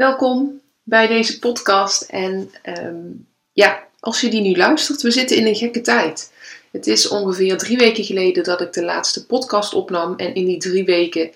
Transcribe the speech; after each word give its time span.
Welkom 0.00 0.60
bij 0.82 1.06
deze 1.06 1.38
podcast. 1.38 2.02
En 2.02 2.50
ehm, 2.62 3.06
ja, 3.52 3.86
als 3.98 4.20
je 4.20 4.30
die 4.30 4.40
nu 4.40 4.56
luistert, 4.56 5.02
we 5.02 5.10
zitten 5.10 5.36
in 5.36 5.46
een 5.46 5.54
gekke 5.54 5.80
tijd. 5.80 6.32
Het 6.70 6.86
is 6.86 7.08
ongeveer 7.08 7.58
drie 7.58 7.76
weken 7.76 8.04
geleden 8.04 8.44
dat 8.44 8.60
ik 8.60 8.72
de 8.72 8.84
laatste 8.84 9.26
podcast 9.26 9.74
opnam. 9.74 10.16
En 10.16 10.34
in 10.34 10.44
die 10.44 10.58
drie 10.58 10.84
weken 10.84 11.30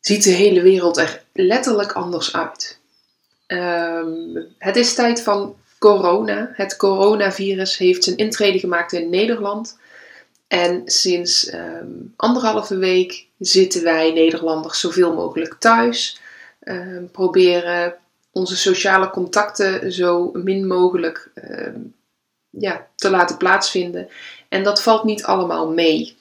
ziet 0.00 0.24
de 0.24 0.30
hele 0.30 0.62
wereld 0.62 0.96
er 0.96 1.22
letterlijk 1.32 1.92
anders 1.92 2.32
uit. 2.36 2.78
Ehm, 3.46 4.42
het 4.58 4.76
is 4.76 4.94
tijd 4.94 5.22
van 5.22 5.56
corona. 5.78 6.50
Het 6.52 6.76
coronavirus 6.76 7.76
heeft 7.76 8.04
zijn 8.04 8.16
intrede 8.16 8.58
gemaakt 8.58 8.92
in 8.92 9.10
Nederland. 9.10 9.78
En 10.46 10.82
sinds 10.84 11.52
um, 11.52 12.12
anderhalve 12.16 12.76
week 12.76 13.26
zitten 13.38 13.82
wij 13.82 14.12
Nederlanders 14.12 14.80
zoveel 14.80 15.14
mogelijk 15.14 15.54
thuis. 15.58 16.22
Ehm, 16.64 17.04
proberen 17.12 17.94
onze 18.32 18.56
sociale 18.56 19.10
contacten 19.10 19.92
zo 19.92 20.30
min 20.32 20.66
mogelijk 20.66 21.30
ehm, 21.34 21.80
ja, 22.50 22.88
te 22.96 23.10
laten 23.10 23.36
plaatsvinden. 23.36 24.08
En 24.48 24.62
dat 24.62 24.82
valt 24.82 25.04
niet 25.04 25.24
allemaal 25.24 25.70
mee. 25.70 26.16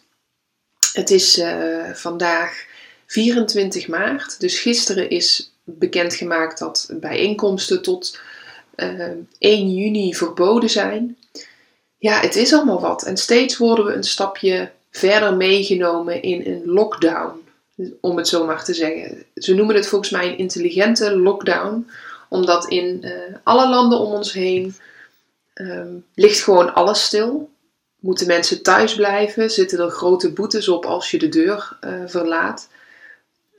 Het 0.94 1.10
is 1.10 1.38
uh, 1.38 1.90
vandaag 1.94 2.66
24 3.06 3.88
maart, 3.88 4.40
dus 4.40 4.60
gisteren 4.60 5.10
is 5.10 5.54
bekendgemaakt 5.64 6.60
dat 6.60 6.90
bijeenkomsten 6.92 7.82
tot 7.82 8.20
uh, 8.76 9.00
ehm, 9.00 9.18
1 9.38 9.74
juni 9.74 10.16
verboden 10.16 10.70
zijn. 10.70 11.18
Ja, 11.98 12.20
het 12.20 12.36
is 12.36 12.54
allemaal 12.54 12.82
wat. 12.82 13.04
En 13.04 13.18
steeds 13.18 13.58
worden 13.58 13.86
we 13.86 13.94
een 13.94 14.04
stapje 14.04 14.72
verder 14.92 15.36
meegenomen 15.36 16.22
in 16.22 16.46
een 16.46 16.62
lockdown 16.66 17.43
om 18.02 18.18
het 18.18 18.28
zo 18.28 18.46
maar 18.46 18.64
te 18.64 18.74
zeggen. 18.74 19.24
Ze 19.36 19.54
noemen 19.54 19.76
het 19.76 19.88
volgens 19.88 20.12
mij 20.12 20.28
een 20.28 20.38
intelligente 20.38 21.18
lockdown, 21.18 21.90
omdat 22.30 22.68
in 22.68 23.00
uh, 23.02 23.12
alle 23.44 23.70
landen 23.70 24.00
om 24.00 24.12
ons 24.12 24.34
heen 24.34 24.76
um, 25.54 26.06
ligt 26.16 26.44
gewoon 26.44 26.74
alles 26.74 27.04
stil. 27.04 27.50
Moeten 28.00 28.28
mensen 28.28 28.64
thuis 28.64 28.96
blijven? 28.96 29.52
Zitten 29.52 29.80
er 29.80 29.90
grote 29.90 30.32
boetes 30.32 30.68
op 30.68 30.86
als 30.86 31.12
je 31.12 31.20
de 31.20 31.30
deur 31.30 31.78
uh, 31.82 32.04
verlaat, 32.06 32.70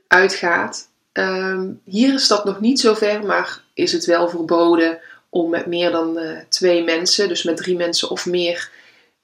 uitgaat? 0.07 0.87
Um, 1.13 1.81
hier 1.83 2.13
is 2.13 2.27
dat 2.27 2.45
nog 2.45 2.59
niet 2.59 2.79
zo 2.79 2.93
ver, 2.93 3.25
maar 3.25 3.61
is 3.73 3.91
het 3.91 4.05
wel 4.05 4.29
verboden 4.29 4.99
om 5.29 5.49
met 5.49 5.65
meer 5.65 5.91
dan 5.91 6.17
uh, 6.17 6.37
twee 6.49 6.83
mensen, 6.83 7.27
dus 7.27 7.43
met 7.43 7.57
drie 7.57 7.75
mensen 7.75 8.09
of 8.09 8.25
meer, 8.25 8.69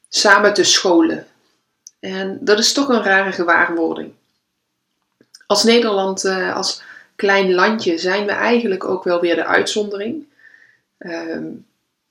samen 0.09 0.53
te 0.53 0.63
scholen. 0.63 1.27
En 1.99 2.37
dat 2.41 2.59
is 2.59 2.73
toch 2.73 2.89
een 2.89 3.03
rare 3.03 3.31
gewaarwording 3.31 4.13
als 5.51 5.63
Nederland, 5.63 6.25
uh, 6.25 6.55
als 6.55 6.81
klein 7.15 7.53
landje, 7.53 7.97
zijn 7.97 8.25
we 8.25 8.31
eigenlijk 8.31 8.83
ook 8.83 9.03
wel 9.03 9.19
weer 9.19 9.35
de 9.35 9.45
uitzondering. 9.45 10.23
Ehm, 10.97 11.43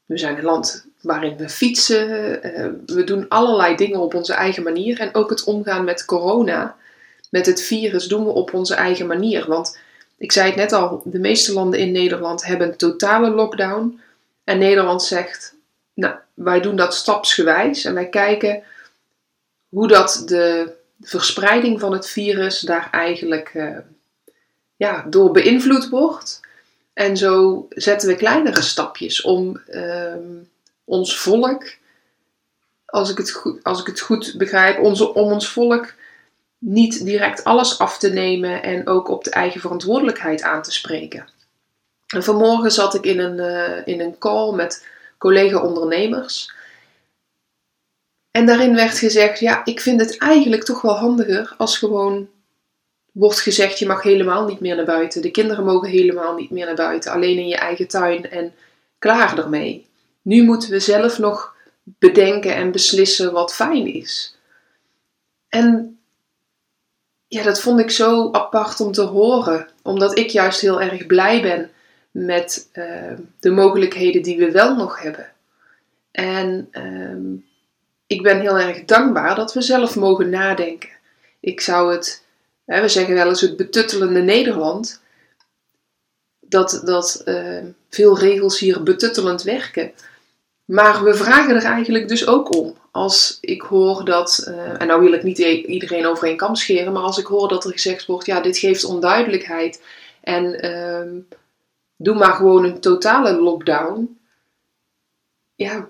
we 0.07 0.19
zijn 0.19 0.37
een 0.37 0.45
land 0.45 0.87
waarin 1.01 1.37
we 1.37 1.49
fietsen. 1.49 2.09
Uh, 2.47 2.67
we 2.87 3.05
doen 3.05 3.29
allerlei 3.29 3.77
dingen 3.77 4.01
op 4.01 4.15
onze 4.15 4.33
eigen 4.33 4.63
manier. 4.63 5.01
En 5.01 5.15
ook 5.15 5.31
het 5.31 5.45
omgaan 5.45 5.85
met 5.85 6.05
corona, 6.05 6.77
met 7.31 7.47
het 7.47 7.63
virus, 7.63 8.07
doen 8.07 8.25
we 8.25 8.31
op 8.31 8.55
onze 8.55 8.75
eigen 8.75 9.07
manier. 9.07 9.47
Want 9.49 9.79
ik 10.19 10.33
zei 10.33 10.47
het 10.47 10.57
net 10.57 10.73
al, 10.73 11.03
de 11.05 11.19
meeste 11.19 11.53
landen 11.53 11.81
in 11.81 11.93
Nederland 11.93 12.45
hebben 12.45 12.77
totale 12.77 13.31
lockdown. 13.31 14.01
En 14.45 14.59
Nederland 14.59 15.03
zegt, 15.03 15.55
nou, 15.95 16.15
wij 16.35 16.61
doen 16.61 16.77
dat 16.77 16.95
stapsgewijs. 16.95 17.85
En 17.85 17.95
wij 17.95 18.09
kijken 18.09 18.63
hoe 19.69 19.89
dat 19.89 20.23
de 20.27 20.79
verspreiding 21.03 21.81
van 21.81 21.93
het 21.93 22.09
virus 22.09 22.61
daar 22.61 22.89
eigenlijk 22.91 23.55
uh, 23.55 23.79
ja, 24.77 25.07
door 25.09 25.31
beïnvloed 25.31 25.89
wordt. 25.89 26.41
En 26.93 27.17
zo 27.17 27.67
zetten 27.69 28.09
we 28.09 28.17
kleinere 28.17 28.63
stapjes 28.63 29.21
om 29.21 29.61
uh, 29.69 30.15
ons 30.85 31.19
volk, 31.19 31.65
als 32.87 33.11
ik 33.11 33.17
het 33.17 33.31
goed, 33.31 33.65
als 33.65 33.81
ik 33.81 33.87
het 33.87 34.01
goed 34.01 34.35
begrijp, 34.39 34.79
onze, 34.79 35.15
om 35.15 35.33
ons 35.33 35.49
volk 35.49 35.95
niet 36.59 37.05
direct 37.05 37.45
alles 37.45 37.79
af 37.79 37.99
te 37.99 38.13
nemen 38.13 38.63
en 38.63 38.87
ook 38.87 39.09
op 39.09 39.25
de 39.25 39.31
eigen 39.31 39.61
verantwoordelijkheid 39.61 40.43
aan 40.43 40.63
te 40.63 40.73
spreken. 40.73 41.29
En 42.07 42.25
vanmorgen 42.25 42.71
zat 42.71 42.95
ik 42.95 43.05
in 43.05 43.19
een, 43.19 43.39
uh, 43.39 43.87
in 43.95 44.01
een 44.01 44.19
call 44.19 44.55
met 44.55 44.87
collega-ondernemers. 45.19 46.53
En 48.41 48.47
daarin 48.47 48.75
werd 48.75 48.99
gezegd, 48.99 49.41
ja, 49.41 49.65
ik 49.65 49.81
vind 49.81 50.01
het 50.01 50.19
eigenlijk 50.19 50.65
toch 50.65 50.83
wel 50.83 50.97
handiger 50.97 51.55
als 51.57 51.79
gewoon 51.79 52.29
wordt 53.13 53.41
gezegd, 53.41 53.79
je 53.79 53.87
mag 53.87 54.03
helemaal 54.03 54.47
niet 54.47 54.61
meer 54.61 54.77
naar 54.77 54.85
buiten. 54.85 55.23
De 55.23 55.31
kinderen 55.31 55.65
mogen 55.65 55.89
helemaal 55.89 56.35
niet 56.35 56.51
meer 56.51 56.67
naar 56.67 56.75
buiten, 56.75 57.13
alleen 57.13 57.39
in 57.39 57.49
je 57.49 57.57
eigen 57.57 57.89
tuin 57.89 58.31
en 58.31 58.53
klaar 58.99 59.39
ermee. 59.39 59.87
Nu 60.23 60.43
moeten 60.43 60.71
we 60.71 60.81
zelf 60.81 61.19
nog 61.19 61.55
bedenken 61.85 62.55
en 62.55 62.73
beslissen 62.73 63.33
wat 63.33 63.55
fijn 63.55 63.95
is. 63.95 64.37
En 65.49 65.99
ja, 67.29 67.43
dat 67.43 67.61
vond 67.61 67.81
ik 67.81 67.91
zo 67.91 68.33
apart 68.33 68.81
om 68.81 68.93
te 68.93 69.03
horen, 69.03 69.69
omdat 69.83 70.19
ik 70.19 70.31
juist 70.31 70.61
heel 70.61 70.81
erg 70.81 71.07
blij 71.07 71.43
ben 71.43 71.71
met 72.11 72.69
uh, 72.73 73.13
de 73.41 73.51
mogelijkheden 73.51 74.23
die 74.23 74.39
we 74.39 74.51
wel 74.51 74.77
nog 74.77 75.03
hebben. 75.03 75.33
En 76.11 76.69
uh, 76.73 77.43
ik 78.11 78.23
ben 78.23 78.41
heel 78.41 78.59
erg 78.59 78.85
dankbaar 78.85 79.35
dat 79.35 79.53
we 79.53 79.63
zelf 79.63 79.97
mogen 79.97 80.31
nadenken. 80.31 80.89
Ik 81.41 81.61
zou 81.61 81.93
het, 81.93 82.25
hè, 82.65 82.81
we 82.81 82.89
zeggen 82.89 83.15
wel 83.15 83.29
eens 83.29 83.41
het 83.41 83.57
betuttelende 83.57 84.21
Nederland, 84.21 85.01
dat, 86.41 86.81
dat 86.85 87.23
uh, 87.25 87.65
veel 87.89 88.19
regels 88.19 88.59
hier 88.59 88.83
betuttelend 88.83 89.43
werken. 89.43 89.93
Maar 90.65 91.05
we 91.05 91.15
vragen 91.15 91.55
er 91.55 91.63
eigenlijk 91.63 92.09
dus 92.09 92.27
ook 92.27 92.57
om. 92.57 92.75
Als 92.91 93.39
ik 93.41 93.63
hoor 93.63 94.05
dat, 94.05 94.45
uh, 94.49 94.81
en 94.81 94.87
nou 94.87 95.01
wil 95.01 95.13
ik 95.13 95.23
niet 95.23 95.39
iedereen 95.39 96.07
over 96.07 96.29
een 96.29 96.57
scheren, 96.57 96.93
maar 96.93 97.03
als 97.03 97.19
ik 97.19 97.27
hoor 97.27 97.49
dat 97.49 97.65
er 97.65 97.73
gezegd 97.73 98.07
wordt, 98.07 98.27
ja, 98.27 98.41
dit 98.41 98.59
geeft 98.59 98.85
onduidelijkheid 98.85 99.83
en 100.21 100.67
uh, 100.67 101.23
doe 101.97 102.15
maar 102.15 102.33
gewoon 102.33 102.65
een 102.65 102.81
totale 102.81 103.41
lockdown. 103.41 104.21
Ja, 105.55 105.89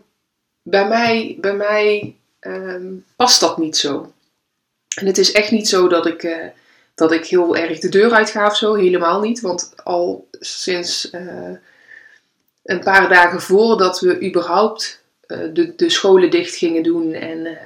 bij 0.70 0.88
mij, 0.88 1.36
bij 1.41 1.54
mij 1.54 2.16
um, 2.41 3.04
past 3.16 3.41
dat 3.41 3.58
niet 3.58 3.76
zo. 3.76 4.12
En 4.94 5.06
het 5.06 5.19
is 5.19 5.32
echt 5.32 5.50
niet 5.50 5.69
zo 5.69 5.88
dat 5.88 6.06
ik, 6.06 6.22
uh, 6.22 6.36
dat 6.94 7.12
ik 7.12 7.26
heel 7.26 7.56
erg 7.56 7.78
de 7.78 7.88
deur 7.88 8.12
uitga 8.12 8.47
of 8.47 8.56
zo. 8.56 8.75
Helemaal 8.75 9.20
niet. 9.20 9.41
Want 9.41 9.72
al 9.84 10.28
sinds 10.30 11.10
uh, 11.12 11.50
een 12.62 12.80
paar 12.80 13.09
dagen 13.09 13.41
voordat 13.41 14.00
we 14.00 14.27
überhaupt 14.27 15.03
uh, 15.27 15.39
de, 15.53 15.74
de 15.77 15.91
scholen 15.91 16.30
dicht 16.30 16.54
gingen 16.54 16.83
doen. 16.83 17.12
En 17.12 17.59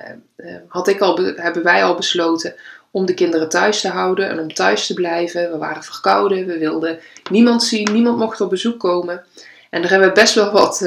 had 0.68 0.88
ik 0.88 1.00
al, 1.00 1.16
hebben 1.18 1.62
wij 1.62 1.84
al 1.84 1.94
besloten 1.94 2.54
om 2.90 3.06
de 3.06 3.14
kinderen 3.14 3.48
thuis 3.48 3.80
te 3.80 3.88
houden 3.88 4.28
en 4.28 4.38
om 4.38 4.54
thuis 4.54 4.86
te 4.86 4.94
blijven. 4.94 5.50
We 5.50 5.58
waren 5.58 5.82
verkouden. 5.82 6.46
We 6.46 6.58
wilden 6.58 6.98
niemand 7.30 7.62
zien. 7.62 7.92
Niemand 7.92 8.18
mocht 8.18 8.40
op 8.40 8.50
bezoek 8.50 8.80
komen. 8.80 9.24
En 9.70 9.80
daar 9.80 9.90
hebben 9.90 10.08
we 10.08 10.14
best 10.14 10.34
wel 10.34 10.50
wat 10.50 10.80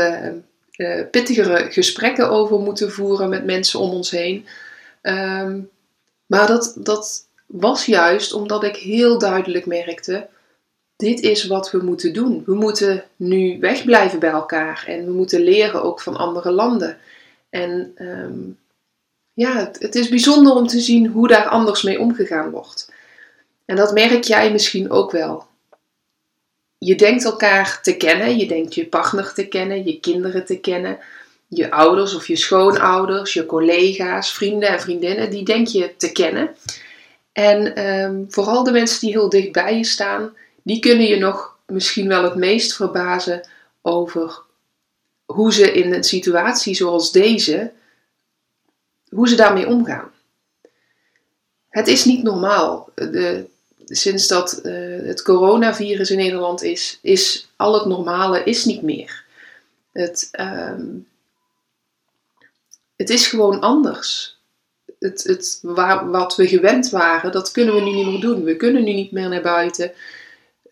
uh, 0.77 1.01
pittigere 1.11 1.71
gesprekken 1.71 2.29
over 2.29 2.59
moeten 2.59 2.91
voeren 2.91 3.29
met 3.29 3.45
mensen 3.45 3.79
om 3.79 3.89
ons 3.89 4.11
heen. 4.11 4.45
Ehm, 5.01 5.59
maar 6.25 6.47
dat, 6.47 6.77
dat 6.79 7.27
was 7.45 7.85
juist 7.85 8.33
omdat 8.33 8.63
ik 8.63 8.75
heel 8.75 9.17
duidelijk 9.17 9.65
merkte: 9.65 10.27
dit 10.95 11.19
is 11.19 11.47
wat 11.47 11.71
we 11.71 11.77
moeten 11.77 12.13
doen. 12.13 12.43
We 12.45 12.55
moeten 12.55 13.03
nu 13.15 13.59
wegblijven 13.59 14.19
bij 14.19 14.29
elkaar 14.29 14.83
en 14.87 15.05
we 15.05 15.11
moeten 15.11 15.41
leren 15.41 15.83
ook 15.83 16.01
van 16.01 16.17
andere 16.17 16.51
landen. 16.51 16.97
En 17.49 17.91
ehm, 17.95 18.39
ja, 19.33 19.57
het, 19.57 19.79
het 19.79 19.95
is 19.95 20.09
bijzonder 20.09 20.53
om 20.53 20.67
te 20.67 20.79
zien 20.79 21.07
hoe 21.07 21.27
daar 21.27 21.47
anders 21.47 21.81
mee 21.83 21.99
omgegaan 21.99 22.49
wordt. 22.49 22.91
En 23.65 23.75
dat 23.75 23.93
merk 23.93 24.23
jij 24.23 24.51
misschien 24.51 24.91
ook 24.91 25.11
wel 25.11 25.45
je 26.77 26.95
denkt 26.95 27.25
elkaar 27.25 27.79
te 27.81 27.97
kennen, 27.97 28.37
je 28.37 28.47
denkt 28.47 28.75
je 28.75 28.85
partner 28.85 29.33
te 29.33 29.47
kennen, 29.47 29.85
je 29.85 29.99
kinderen 29.99 30.45
te 30.45 30.59
kennen, 30.59 30.99
je 31.47 31.71
ouders 31.71 32.15
of 32.15 32.27
je 32.27 32.35
schoonouders, 32.35 33.33
je 33.33 33.45
collega's, 33.45 34.33
vrienden 34.33 34.69
en 34.69 34.81
vriendinnen, 34.81 35.29
die 35.29 35.43
denk 35.43 35.67
je 35.67 35.95
te 35.97 36.11
kennen. 36.11 36.55
En 37.31 37.75
ehm, 37.75 38.23
vooral 38.27 38.63
de 38.63 38.71
mensen 38.71 38.99
die 38.99 39.09
heel 39.09 39.29
dicht 39.29 39.51
bij 39.51 39.77
je 39.77 39.83
staan, 39.83 40.35
die 40.63 40.79
kunnen 40.79 41.05
je 41.05 41.17
nog 41.17 41.57
misschien 41.65 42.07
wel 42.07 42.23
het 42.23 42.35
meest 42.35 42.75
verbazen 42.75 43.47
over 43.81 44.41
hoe 45.25 45.53
ze 45.53 45.71
in 45.71 45.93
een 45.93 46.03
situatie 46.03 46.75
zoals 46.75 47.11
deze, 47.11 47.71
hoe 49.09 49.27
ze 49.27 49.35
daarmee 49.35 49.67
omgaan. 49.67 50.11
Het 51.69 51.87
is 51.87 52.05
niet 52.05 52.23
normaal. 52.23 52.89
De, 52.95 53.47
sinds 53.89 54.27
dat 54.27 54.59
uh, 54.63 55.07
het 55.07 55.21
coronavirus 55.21 56.11
in 56.11 56.17
Nederland 56.17 56.63
is, 56.63 56.99
is 57.01 57.49
al 57.55 57.73
het 57.73 57.85
normale 57.85 58.43
is 58.43 58.65
niet 58.65 58.81
meer. 58.81 59.23
Het, 59.91 60.29
um, 60.39 61.07
het 62.95 63.09
is 63.09 63.27
gewoon 63.27 63.59
anders. 63.59 64.37
Het, 64.99 65.23
het, 65.23 65.59
wat 66.05 66.35
we 66.35 66.47
gewend 66.47 66.89
waren, 66.89 67.31
dat 67.31 67.51
kunnen 67.51 67.75
we 67.75 67.81
nu 67.81 67.91
niet 67.91 68.05
meer 68.05 68.19
doen. 68.19 68.43
We 68.43 68.55
kunnen 68.55 68.83
nu 68.83 68.93
niet 68.93 69.11
meer 69.11 69.29
naar 69.29 69.41
buiten 69.41 69.91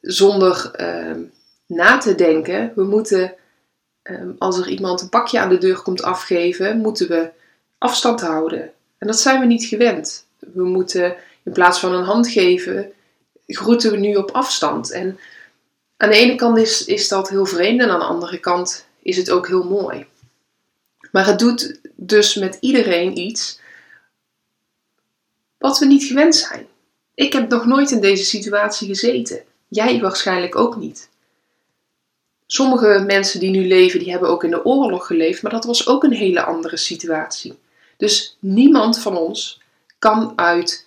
zonder 0.02 0.72
uh, 0.80 1.24
na 1.66 1.98
te 1.98 2.16
denken. 2.16 2.72
We 2.76 2.84
moeten, 2.84 3.34
um, 4.04 4.36
als 4.38 4.58
er 4.58 4.68
iemand 4.68 5.02
een 5.02 5.10
pakje 5.10 5.40
aan 5.40 5.50
de 5.50 5.58
deur 5.58 5.82
komt 5.82 6.04
afgeven, 6.04 6.78
moeten 6.78 7.08
we 7.08 7.30
afstand 7.78 8.22
houden. 8.22 8.72
En 8.98 9.08
dat 9.08 9.20
zijn 9.20 9.40
we 9.40 9.46
niet 9.46 9.66
gewend. 9.66 10.26
We 10.40 10.64
moeten 10.64 11.16
in 11.44 11.52
plaats 11.52 11.80
van 11.80 11.94
een 11.94 12.04
hand 12.04 12.28
geven, 12.28 12.92
groeten 13.47 13.92
we 13.92 13.97
nu 13.97 14.15
op 14.15 14.31
afstand. 14.31 14.92
En 14.92 15.19
aan 15.97 16.09
de 16.09 16.15
ene 16.15 16.36
kant 16.36 16.57
is, 16.57 16.86
is 16.86 17.07
dat 17.07 17.30
heel 17.30 17.45
vreemd 17.45 17.81
en 17.81 17.89
aan 17.89 18.00
de 18.00 18.06
andere 18.06 18.39
kant 18.39 18.88
is 19.01 19.18
het 19.18 19.30
ook 19.30 19.47
heel 19.47 19.63
mooi. 19.63 20.06
Maar 21.12 21.25
het 21.25 21.39
doet 21.39 21.80
dus 21.95 22.36
met 22.36 22.57
iedereen 22.59 23.18
iets 23.18 23.59
wat 25.57 25.80
we 25.80 25.86
niet 25.86 26.03
gewend 26.03 26.36
zijn. 26.36 26.68
Ik 27.13 27.33
heb 27.33 27.50
nog 27.50 27.65
nooit 27.65 27.92
in 27.92 28.01
deze 28.01 28.24
situatie 28.24 28.88
gezeten. 28.88 29.44
Jij 29.68 30.01
waarschijnlijk 30.01 30.56
ook 30.56 30.75
niet. 30.75 31.09
Sommige 32.45 33.03
mensen 33.07 33.39
die 33.39 33.50
nu 33.50 33.68
leven, 33.68 34.00
die 34.00 34.12
hebben 34.12 34.30
ook 34.30 34.44
in 34.44 34.50
de 34.50 34.65
oorlog 34.65 35.06
geleefd, 35.06 35.42
maar 35.42 35.51
dat 35.51 35.65
was 35.65 35.88
ook 35.88 36.03
een 36.03 36.13
hele 36.13 36.44
andere 36.44 36.77
situatie. 36.77 37.59
Dus 37.97 38.38
niemand 38.39 39.00
van 39.00 39.18
ons 39.18 39.62
kan 40.00 40.33
uit 40.36 40.85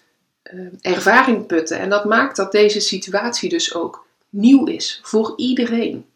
ervaring 0.81 1.47
putten. 1.47 1.79
En 1.79 1.89
dat 1.89 2.05
maakt 2.05 2.37
dat 2.37 2.53
deze 2.53 2.81
situatie 2.81 3.49
dus 3.49 3.75
ook 3.75 4.07
nieuw 4.31 4.67
is 4.67 5.01
voor 5.03 5.33
iedereen. 5.37 6.07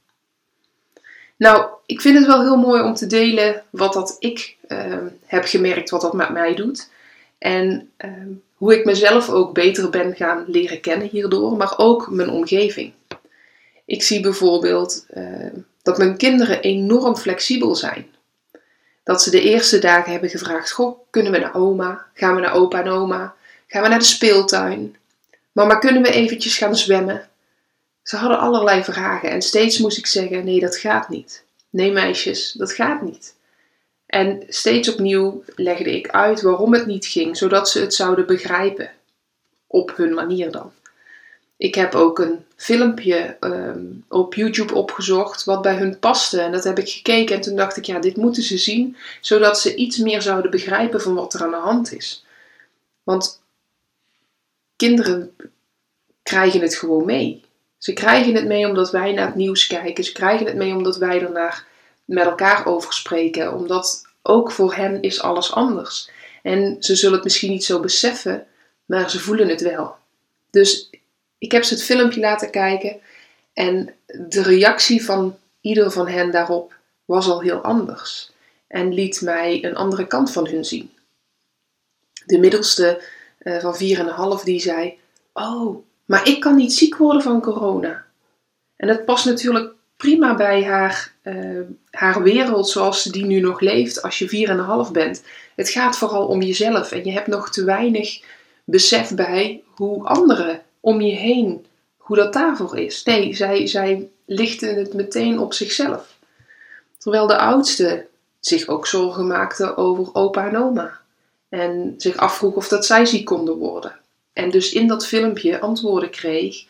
Nou, 1.36 1.66
ik 1.86 2.00
vind 2.00 2.18
het 2.18 2.26
wel 2.26 2.42
heel 2.42 2.56
mooi 2.56 2.82
om 2.82 2.94
te 2.94 3.06
delen 3.06 3.62
wat 3.70 3.92
dat 3.92 4.16
ik 4.18 4.56
uh, 4.68 4.96
heb 5.26 5.44
gemerkt, 5.44 5.90
wat 5.90 6.00
dat 6.00 6.12
met 6.12 6.30
mij 6.30 6.54
doet. 6.54 6.90
En 7.38 7.90
uh, 8.04 8.10
hoe 8.54 8.78
ik 8.78 8.84
mezelf 8.84 9.30
ook 9.30 9.54
beter 9.54 9.90
ben 9.90 10.16
gaan 10.16 10.44
leren 10.46 10.80
kennen 10.80 11.08
hierdoor, 11.08 11.56
maar 11.56 11.74
ook 11.76 12.10
mijn 12.10 12.30
omgeving. 12.30 12.92
Ik 13.84 14.02
zie 14.02 14.20
bijvoorbeeld 14.20 15.06
uh, 15.14 15.46
dat 15.82 15.98
mijn 15.98 16.16
kinderen 16.16 16.60
enorm 16.60 17.16
flexibel 17.16 17.74
zijn. 17.74 18.06
Dat 19.02 19.22
ze 19.22 19.30
de 19.30 19.40
eerste 19.40 19.78
dagen 19.78 20.12
hebben 20.12 20.30
gevraagd: 20.30 20.72
Goh, 20.72 20.98
kunnen 21.10 21.32
we 21.32 21.38
naar 21.38 21.54
oma? 21.54 22.06
Gaan 22.14 22.34
we 22.34 22.40
naar 22.40 22.54
opa 22.54 22.80
en 22.82 22.88
oma? 22.88 23.34
Gaan 23.72 23.82
we 23.82 23.88
naar 23.88 23.98
de 23.98 24.04
speeltuin? 24.04 24.96
Mama, 25.52 25.74
kunnen 25.74 26.02
we 26.02 26.10
eventjes 26.10 26.58
gaan 26.58 26.76
zwemmen? 26.76 27.28
Ze 28.02 28.16
hadden 28.16 28.38
allerlei 28.38 28.84
vragen 28.84 29.30
en 29.30 29.42
steeds 29.42 29.78
moest 29.78 29.98
ik 29.98 30.06
zeggen: 30.06 30.44
nee, 30.44 30.60
dat 30.60 30.76
gaat 30.76 31.08
niet. 31.08 31.44
Nee, 31.70 31.92
meisjes, 31.92 32.52
dat 32.52 32.72
gaat 32.72 33.02
niet. 33.02 33.34
En 34.06 34.42
steeds 34.48 34.92
opnieuw 34.92 35.44
legde 35.56 35.96
ik 35.96 36.08
uit 36.08 36.42
waarom 36.42 36.72
het 36.72 36.86
niet 36.86 37.06
ging, 37.06 37.36
zodat 37.36 37.68
ze 37.68 37.80
het 37.80 37.94
zouden 37.94 38.26
begrijpen. 38.26 38.90
Op 39.66 39.96
hun 39.96 40.14
manier 40.14 40.50
dan. 40.50 40.72
Ik 41.56 41.74
heb 41.74 41.94
ook 41.94 42.18
een 42.18 42.44
filmpje 42.56 43.36
um, 43.40 44.04
op 44.08 44.34
YouTube 44.34 44.74
opgezocht 44.74 45.44
wat 45.44 45.62
bij 45.62 45.76
hun 45.76 45.98
paste. 45.98 46.40
En 46.40 46.52
dat 46.52 46.64
heb 46.64 46.78
ik 46.78 46.88
gekeken 46.88 47.34
en 47.34 47.40
toen 47.40 47.56
dacht 47.56 47.76
ik, 47.76 47.84
ja, 47.84 47.98
dit 47.98 48.16
moeten 48.16 48.42
ze 48.42 48.58
zien, 48.58 48.96
zodat 49.20 49.60
ze 49.60 49.74
iets 49.74 49.96
meer 49.96 50.22
zouden 50.22 50.50
begrijpen 50.50 51.00
van 51.00 51.14
wat 51.14 51.34
er 51.34 51.42
aan 51.42 51.50
de 51.50 51.56
hand 51.56 51.92
is. 51.92 52.24
Want 53.02 53.40
kinderen 54.86 55.36
krijgen 56.22 56.60
het 56.60 56.76
gewoon 56.76 57.04
mee. 57.04 57.44
Ze 57.78 57.92
krijgen 57.92 58.34
het 58.34 58.46
mee 58.46 58.66
omdat 58.66 58.90
wij 58.90 59.12
naar 59.12 59.26
het 59.26 59.34
nieuws 59.34 59.66
kijken. 59.66 60.04
Ze 60.04 60.12
krijgen 60.12 60.46
het 60.46 60.56
mee 60.56 60.74
omdat 60.74 60.96
wij 60.96 61.22
er 61.22 61.64
met 62.04 62.24
elkaar 62.24 62.66
over 62.66 62.92
spreken. 62.92 63.54
Omdat 63.54 64.02
ook 64.22 64.52
voor 64.52 64.74
hen 64.74 65.02
is 65.02 65.20
alles 65.20 65.52
anders. 65.52 66.10
En 66.42 66.76
ze 66.80 66.96
zullen 66.96 67.14
het 67.14 67.24
misschien 67.24 67.50
niet 67.50 67.64
zo 67.64 67.80
beseffen, 67.80 68.46
maar 68.84 69.10
ze 69.10 69.20
voelen 69.20 69.48
het 69.48 69.60
wel. 69.60 69.96
Dus 70.50 70.90
ik 71.38 71.52
heb 71.52 71.64
ze 71.64 71.74
het 71.74 71.82
filmpje 71.82 72.20
laten 72.20 72.50
kijken 72.50 73.00
en 73.52 73.94
de 74.06 74.42
reactie 74.42 75.04
van 75.04 75.38
ieder 75.60 75.90
van 75.90 76.08
hen 76.08 76.30
daarop 76.30 76.74
was 77.04 77.28
al 77.28 77.40
heel 77.40 77.60
anders. 77.60 78.30
En 78.66 78.94
liet 78.94 79.20
mij 79.20 79.64
een 79.64 79.76
andere 79.76 80.06
kant 80.06 80.32
van 80.32 80.46
hun 80.46 80.64
zien. 80.64 80.90
De 82.26 82.38
middelste 82.38 83.02
uh, 83.44 83.58
van 83.58 83.74
4,5 84.38 84.44
die 84.44 84.60
zei: 84.60 84.98
Oh, 85.32 85.84
maar 86.04 86.28
ik 86.28 86.40
kan 86.40 86.56
niet 86.56 86.72
ziek 86.72 86.96
worden 86.96 87.22
van 87.22 87.40
corona. 87.40 88.04
En 88.76 88.88
dat 88.88 89.04
past 89.04 89.24
natuurlijk 89.24 89.72
prima 89.96 90.34
bij 90.34 90.64
haar, 90.64 91.12
uh, 91.22 91.60
haar 91.90 92.22
wereld 92.22 92.68
zoals 92.68 93.02
ze 93.02 93.12
die 93.12 93.24
nu 93.24 93.40
nog 93.40 93.60
leeft 93.60 94.02
als 94.02 94.18
je 94.18 94.86
4,5 94.86 94.92
bent. 94.92 95.22
Het 95.56 95.68
gaat 95.68 95.98
vooral 95.98 96.26
om 96.26 96.42
jezelf 96.42 96.92
en 96.92 97.04
je 97.04 97.12
hebt 97.12 97.26
nog 97.26 97.50
te 97.50 97.64
weinig 97.64 98.22
besef 98.64 99.14
bij 99.14 99.62
hoe 99.74 100.04
anderen 100.04 100.62
om 100.80 101.00
je 101.00 101.12
heen, 101.12 101.66
hoe 101.96 102.16
dat 102.16 102.32
daarvoor 102.32 102.78
is. 102.78 103.02
Nee, 103.02 103.34
zij, 103.34 103.66
zij 103.66 104.10
lichten 104.26 104.76
het 104.76 104.94
meteen 104.94 105.38
op 105.38 105.52
zichzelf. 105.52 106.18
Terwijl 106.98 107.26
de 107.26 107.38
oudste 107.38 108.06
zich 108.40 108.66
ook 108.66 108.86
zorgen 108.86 109.26
maakte 109.26 109.76
over 109.76 110.14
opa 110.14 110.48
en 110.48 110.56
oma. 110.56 111.00
En 111.52 111.94
zich 111.96 112.16
afvroeg 112.16 112.54
of 112.54 112.68
dat 112.68 112.86
zij 112.86 113.06
ziek 113.06 113.24
konden 113.24 113.56
worden. 113.56 113.96
En 114.32 114.50
dus 114.50 114.72
in 114.72 114.86
dat 114.86 115.06
filmpje 115.06 115.60
antwoorden 115.60 116.10
kreeg 116.10 116.64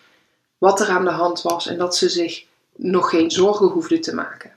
wat 0.58 0.80
er 0.80 0.88
aan 0.88 1.04
de 1.04 1.10
hand 1.10 1.42
was 1.42 1.66
en 1.66 1.78
dat 1.78 1.96
ze 1.96 2.08
zich 2.08 2.44
nog 2.76 3.10
geen 3.10 3.30
zorgen 3.30 3.66
hoefde 3.66 3.98
te 3.98 4.14
maken. 4.14 4.56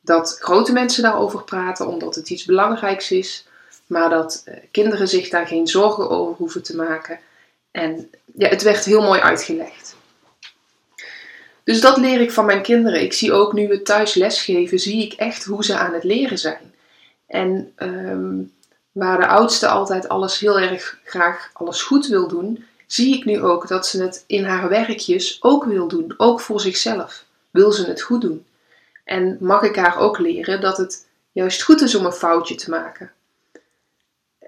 Dat 0.00 0.36
grote 0.40 0.72
mensen 0.72 1.02
daarover 1.02 1.42
praten 1.42 1.86
omdat 1.86 2.14
het 2.14 2.30
iets 2.30 2.44
belangrijks 2.44 3.10
is, 3.10 3.46
maar 3.86 4.10
dat 4.10 4.42
eh, 4.44 4.54
kinderen 4.70 5.08
zich 5.08 5.28
daar 5.28 5.46
geen 5.46 5.66
zorgen 5.66 6.10
over 6.10 6.34
hoeven 6.36 6.62
te 6.62 6.76
maken. 6.76 7.18
En 7.70 8.10
ja, 8.36 8.48
het 8.48 8.62
werd 8.62 8.84
heel 8.84 9.02
mooi 9.02 9.20
uitgelegd. 9.20 9.96
Dus 11.64 11.80
dat 11.80 11.96
leer 11.96 12.20
ik 12.20 12.32
van 12.32 12.44
mijn 12.44 12.62
kinderen. 12.62 13.02
Ik 13.02 13.12
zie 13.12 13.32
ook 13.32 13.52
nu 13.52 13.68
we 13.68 13.82
thuis 13.82 14.14
lesgeven, 14.14 14.78
zie 14.78 15.02
ik 15.02 15.12
echt 15.12 15.44
hoe 15.44 15.64
ze 15.64 15.76
aan 15.76 15.94
het 15.94 16.04
leren 16.04 16.38
zijn. 16.38 16.74
En 17.26 17.72
um, 17.78 18.52
waar 18.92 19.18
de 19.18 19.26
oudste 19.26 19.68
altijd 19.68 20.08
alles 20.08 20.38
heel 20.38 20.58
erg 20.60 20.98
graag 21.04 21.50
alles 21.52 21.82
goed 21.82 22.06
wil 22.06 22.28
doen, 22.28 22.64
zie 22.86 23.16
ik 23.16 23.24
nu 23.24 23.42
ook 23.42 23.68
dat 23.68 23.86
ze 23.86 24.02
het 24.02 24.24
in 24.26 24.44
haar 24.44 24.68
werkjes 24.68 25.42
ook 25.42 25.64
wil 25.64 25.88
doen, 25.88 26.14
ook 26.16 26.40
voor 26.40 26.60
zichzelf. 26.60 27.24
Wil 27.50 27.72
ze 27.72 27.84
het 27.84 28.02
goed 28.02 28.20
doen? 28.20 28.46
En 29.04 29.36
mag 29.40 29.62
ik 29.62 29.76
haar 29.76 29.98
ook 29.98 30.18
leren 30.18 30.60
dat 30.60 30.76
het 30.76 31.06
juist 31.32 31.62
goed 31.62 31.80
is 31.80 31.94
om 31.94 32.04
een 32.04 32.12
foutje 32.12 32.54
te 32.54 32.70
maken? 32.70 33.12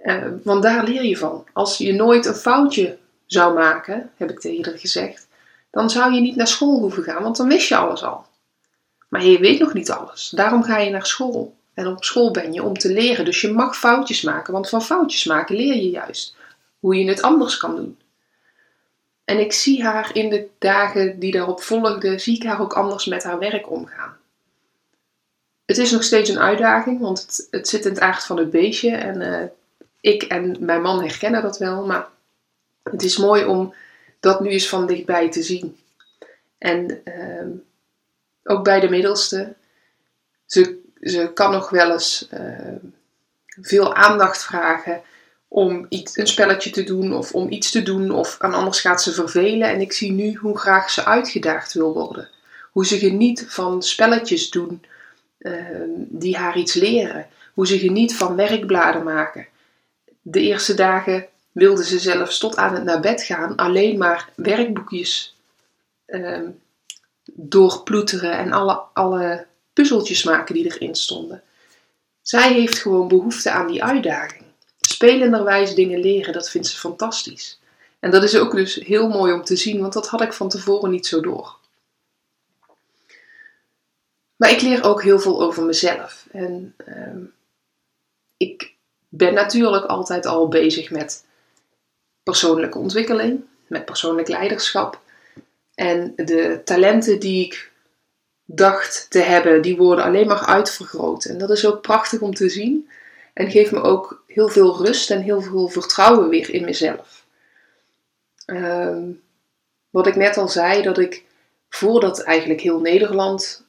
Uh, 0.02 0.24
want 0.42 0.62
daar 0.62 0.84
leer 0.84 1.04
je 1.04 1.16
van. 1.16 1.46
Als 1.52 1.78
je 1.78 1.92
nooit 1.92 2.26
een 2.26 2.34
foutje 2.34 2.98
zou 3.26 3.54
maken, 3.54 4.10
heb 4.16 4.30
ik 4.30 4.40
tegen 4.40 4.64
haar 4.64 4.78
gezegd, 4.78 5.26
dan 5.70 5.90
zou 5.90 6.12
je 6.12 6.20
niet 6.20 6.36
naar 6.36 6.46
school 6.46 6.78
hoeven 6.78 7.02
gaan, 7.02 7.22
want 7.22 7.36
dan 7.36 7.48
wist 7.48 7.68
je 7.68 7.76
alles 7.76 8.02
al. 8.02 8.26
Maar 9.08 9.24
je 9.24 9.38
weet 9.38 9.60
nog 9.60 9.74
niet 9.74 9.90
alles. 9.90 10.28
Daarom 10.28 10.62
ga 10.62 10.78
je 10.78 10.90
naar 10.90 11.06
school. 11.06 11.54
En 11.74 11.86
op 11.86 12.04
school 12.04 12.30
ben 12.30 12.52
je 12.52 12.62
om 12.62 12.78
te 12.78 12.92
leren. 12.92 13.24
Dus 13.24 13.40
je 13.40 13.52
mag 13.52 13.78
foutjes 13.78 14.22
maken, 14.22 14.52
want 14.52 14.68
van 14.68 14.82
foutjes 14.82 15.24
maken 15.24 15.56
leer 15.56 15.74
je 15.74 15.90
juist 15.90 16.36
hoe 16.78 16.96
je 16.96 17.08
het 17.08 17.22
anders 17.22 17.56
kan 17.56 17.76
doen. 17.76 17.98
En 19.24 19.38
ik 19.38 19.52
zie 19.52 19.84
haar 19.84 20.10
in 20.12 20.30
de 20.30 20.48
dagen 20.58 21.18
die 21.18 21.32
daarop 21.32 21.62
volgden, 21.62 22.20
zie 22.20 22.36
ik 22.36 22.42
haar 22.42 22.60
ook 22.60 22.72
anders 22.72 23.06
met 23.06 23.22
haar 23.22 23.38
werk 23.38 23.70
omgaan. 23.70 24.16
Het 25.64 25.78
is 25.78 25.90
nog 25.90 26.02
steeds 26.02 26.30
een 26.30 26.38
uitdaging, 26.38 27.00
want 27.00 27.46
het, 27.50 27.68
zit 27.68 27.84
in 27.84 27.90
het 27.90 28.00
aard 28.00 28.24
van 28.24 28.36
het 28.36 28.50
beestje. 28.50 28.90
En 28.90 29.20
uh, 29.20 29.44
ik 30.00 30.22
en 30.22 30.56
mijn 30.60 30.82
man 30.82 31.02
herkennen 31.02 31.42
dat 31.42 31.58
wel, 31.58 31.86
maar 31.86 32.08
het 32.82 33.02
is 33.02 33.16
mooi 33.16 33.44
om 33.44 33.74
dat 34.20 34.40
nu 34.40 34.50
eens 34.50 34.68
van 34.68 34.86
dichtbij 34.86 35.30
te 35.30 35.42
zien. 35.42 35.76
En 36.58 37.02
uh, 37.04 37.56
ook 38.42 38.64
bij 38.64 38.80
de 38.80 38.88
middelste, 38.88 39.54
ze, 40.46 40.82
ze 41.04 41.30
kan 41.34 41.50
nog 41.50 41.70
wel 41.70 41.90
eens 41.90 42.28
uh, 42.34 42.40
veel 43.46 43.94
aandacht 43.94 44.44
vragen 44.44 45.02
om 45.48 45.86
iets, 45.88 46.16
een 46.16 46.26
spelletje 46.26 46.70
te 46.70 46.84
doen 46.84 47.14
of 47.14 47.32
om 47.32 47.50
iets 47.50 47.70
te 47.70 47.82
doen 47.82 48.10
of 48.10 48.38
en 48.40 48.54
anders 48.54 48.80
gaat 48.80 49.02
ze 49.02 49.12
vervelen. 49.12 49.68
En 49.68 49.80
ik 49.80 49.92
zie 49.92 50.12
nu 50.12 50.34
hoe 50.34 50.58
graag 50.58 50.90
ze 50.90 51.04
uitgedaagd 51.04 51.72
wil 51.72 51.92
worden. 51.92 52.28
Hoe 52.72 52.86
ze 52.86 52.98
geniet 52.98 53.44
van 53.48 53.82
spelletjes 53.82 54.50
doen 54.50 54.84
uh, 55.38 55.52
die 55.96 56.36
haar 56.36 56.56
iets 56.56 56.74
leren. 56.74 57.26
Hoe 57.54 57.66
ze 57.66 57.78
geniet 57.78 58.16
van 58.16 58.36
werkbladen 58.36 59.02
maken. 59.02 59.46
De 60.22 60.40
eerste 60.40 60.74
dagen 60.74 61.26
wilde 61.52 61.84
ze 61.84 61.98
zelfs 61.98 62.38
tot 62.38 62.56
aan 62.56 62.74
het 62.74 62.84
naar 62.84 63.00
bed 63.00 63.22
gaan 63.22 63.56
alleen 63.56 63.98
maar 63.98 64.28
werkboekjes 64.36 65.36
ehm, 66.06 66.46
doorploeteren 67.32 68.38
en 68.38 68.52
alle, 68.52 68.82
alle 68.92 69.46
puzzeltjes 69.74 70.22
maken 70.22 70.54
die 70.54 70.64
erin 70.64 70.94
stonden. 70.94 71.42
Zij 72.22 72.52
heeft 72.52 72.78
gewoon 72.78 73.08
behoefte 73.08 73.50
aan 73.50 73.66
die 73.66 73.84
uitdaging. 73.84 74.44
Spelenderwijs 74.80 75.74
dingen 75.74 76.00
leren, 76.00 76.32
dat 76.32 76.50
vindt 76.50 76.66
ze 76.66 76.78
fantastisch. 76.78 77.60
En 78.00 78.10
dat 78.10 78.22
is 78.22 78.36
ook 78.36 78.52
dus 78.52 78.74
heel 78.74 79.08
mooi 79.08 79.32
om 79.32 79.44
te 79.44 79.56
zien, 79.56 79.80
want 79.80 79.92
dat 79.92 80.08
had 80.08 80.20
ik 80.20 80.32
van 80.32 80.48
tevoren 80.48 80.90
niet 80.90 81.06
zo 81.06 81.20
door. 81.20 81.56
Maar 84.36 84.50
ik 84.50 84.60
leer 84.60 84.84
ook 84.84 85.02
heel 85.02 85.18
veel 85.18 85.42
over 85.42 85.64
mezelf. 85.64 86.26
En 86.30 86.74
ehm, 86.76 87.18
ik 88.36 88.72
ben 89.08 89.34
natuurlijk 89.34 89.84
altijd 89.84 90.26
al 90.26 90.48
bezig 90.48 90.90
met 90.90 91.24
persoonlijke 92.22 92.78
ontwikkeling, 92.78 93.44
met 93.66 93.84
persoonlijk 93.84 94.28
leiderschap. 94.28 95.00
En 95.74 96.12
de 96.16 96.60
talenten 96.64 97.20
die 97.20 97.44
ik 97.44 97.72
dacht 98.44 99.06
te 99.10 99.18
hebben, 99.18 99.62
die 99.62 99.76
worden 99.76 100.04
alleen 100.04 100.26
maar 100.26 100.46
uitvergroot. 100.46 101.24
En 101.24 101.38
dat 101.38 101.50
is 101.50 101.66
ook 101.66 101.82
prachtig 101.82 102.20
om 102.20 102.34
te 102.34 102.48
zien. 102.48 102.88
En 103.32 103.50
geeft 103.50 103.72
me 103.72 103.82
ook 103.82 104.22
heel 104.26 104.48
veel 104.48 104.84
rust 104.84 105.10
en 105.10 105.20
heel 105.20 105.40
veel 105.40 105.68
vertrouwen 105.68 106.28
weer 106.28 106.50
in 106.50 106.64
mezelf. 106.64 107.24
Ehm, 108.46 109.02
wat 109.90 110.06
ik 110.06 110.16
net 110.16 110.36
al 110.36 110.48
zei, 110.48 110.82
dat 110.82 110.98
ik 110.98 111.24
voordat 111.68 112.20
eigenlijk 112.22 112.60
heel 112.60 112.80
Nederland 112.80 113.64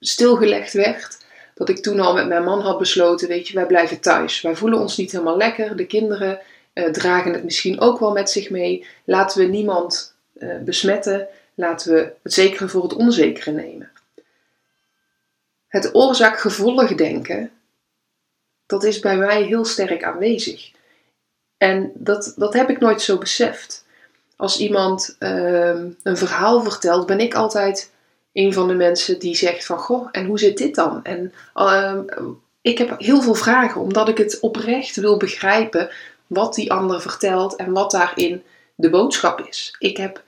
stilgelegd 0.00 0.72
werd, 0.72 1.18
dat 1.54 1.68
ik 1.68 1.78
toen 1.78 2.00
al 2.00 2.14
met 2.14 2.28
mijn 2.28 2.44
man 2.44 2.60
had 2.60 2.78
besloten, 2.78 3.28
weet 3.28 3.48
je, 3.48 3.54
wij 3.54 3.66
blijven 3.66 4.00
thuis. 4.00 4.40
Wij 4.40 4.56
voelen 4.56 4.78
ons 4.78 4.96
niet 4.96 5.12
helemaal 5.12 5.36
lekker. 5.36 5.76
De 5.76 5.86
kinderen 5.86 6.40
uh, 6.74 6.84
dragen 6.90 7.32
het 7.32 7.44
misschien 7.44 7.80
ook 7.80 7.98
wel 7.98 8.12
met 8.12 8.30
zich 8.30 8.50
mee. 8.50 8.86
Laten 9.04 9.40
we 9.40 9.46
niemand 9.46 10.14
uh, 10.34 10.58
besmetten. 10.64 11.28
Laten 11.62 11.94
we 11.94 12.12
het 12.22 12.32
zekere 12.32 12.68
voor 12.68 12.82
het 12.82 12.94
onzekere 12.94 13.50
nemen. 13.50 13.90
Het 15.66 15.94
oorzaak-gevolg 15.94 16.94
denken, 16.94 17.50
dat 18.66 18.84
is 18.84 18.98
bij 18.98 19.16
mij 19.16 19.42
heel 19.42 19.64
sterk 19.64 20.04
aanwezig. 20.04 20.70
En 21.56 21.92
dat, 21.94 22.34
dat 22.36 22.54
heb 22.54 22.70
ik 22.70 22.80
nooit 22.80 23.02
zo 23.02 23.18
beseft. 23.18 23.84
Als 24.36 24.58
iemand 24.58 25.16
uh, 25.18 25.80
een 26.02 26.16
verhaal 26.16 26.62
vertelt, 26.62 27.06
ben 27.06 27.20
ik 27.20 27.34
altijd 27.34 27.90
een 28.32 28.52
van 28.52 28.68
de 28.68 28.74
mensen 28.74 29.18
die 29.18 29.36
zegt 29.36 29.66
van, 29.66 29.78
goh, 29.78 30.08
en 30.12 30.26
hoe 30.26 30.38
zit 30.38 30.58
dit 30.58 30.74
dan? 30.74 31.04
En 31.04 31.32
uh, 31.56 31.98
ik 32.60 32.78
heb 32.78 32.98
heel 32.98 33.22
veel 33.22 33.34
vragen, 33.34 33.80
omdat 33.80 34.08
ik 34.08 34.18
het 34.18 34.40
oprecht 34.40 34.96
wil 34.96 35.16
begrijpen 35.16 35.90
wat 36.26 36.54
die 36.54 36.72
ander 36.72 37.00
vertelt 37.00 37.56
en 37.56 37.72
wat 37.72 37.90
daarin 37.90 38.42
de 38.74 38.90
boodschap 38.90 39.40
is. 39.40 39.76
Ik 39.78 39.96
heb 39.96 40.22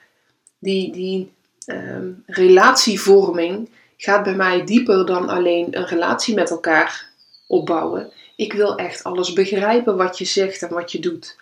die, 0.65 0.91
die 0.91 1.31
uh, 1.65 1.97
relatievorming 2.25 3.69
gaat 3.97 4.23
bij 4.23 4.35
mij 4.35 4.63
dieper 4.63 5.05
dan 5.05 5.29
alleen 5.29 5.67
een 5.77 5.87
relatie 5.87 6.35
met 6.35 6.49
elkaar 6.49 7.09
opbouwen. 7.47 8.11
Ik 8.35 8.53
wil 8.53 8.75
echt 8.75 9.03
alles 9.03 9.33
begrijpen 9.33 9.97
wat 9.97 10.17
je 10.17 10.25
zegt 10.25 10.61
en 10.61 10.69
wat 10.69 10.91
je 10.91 10.99
doet. 10.99 11.37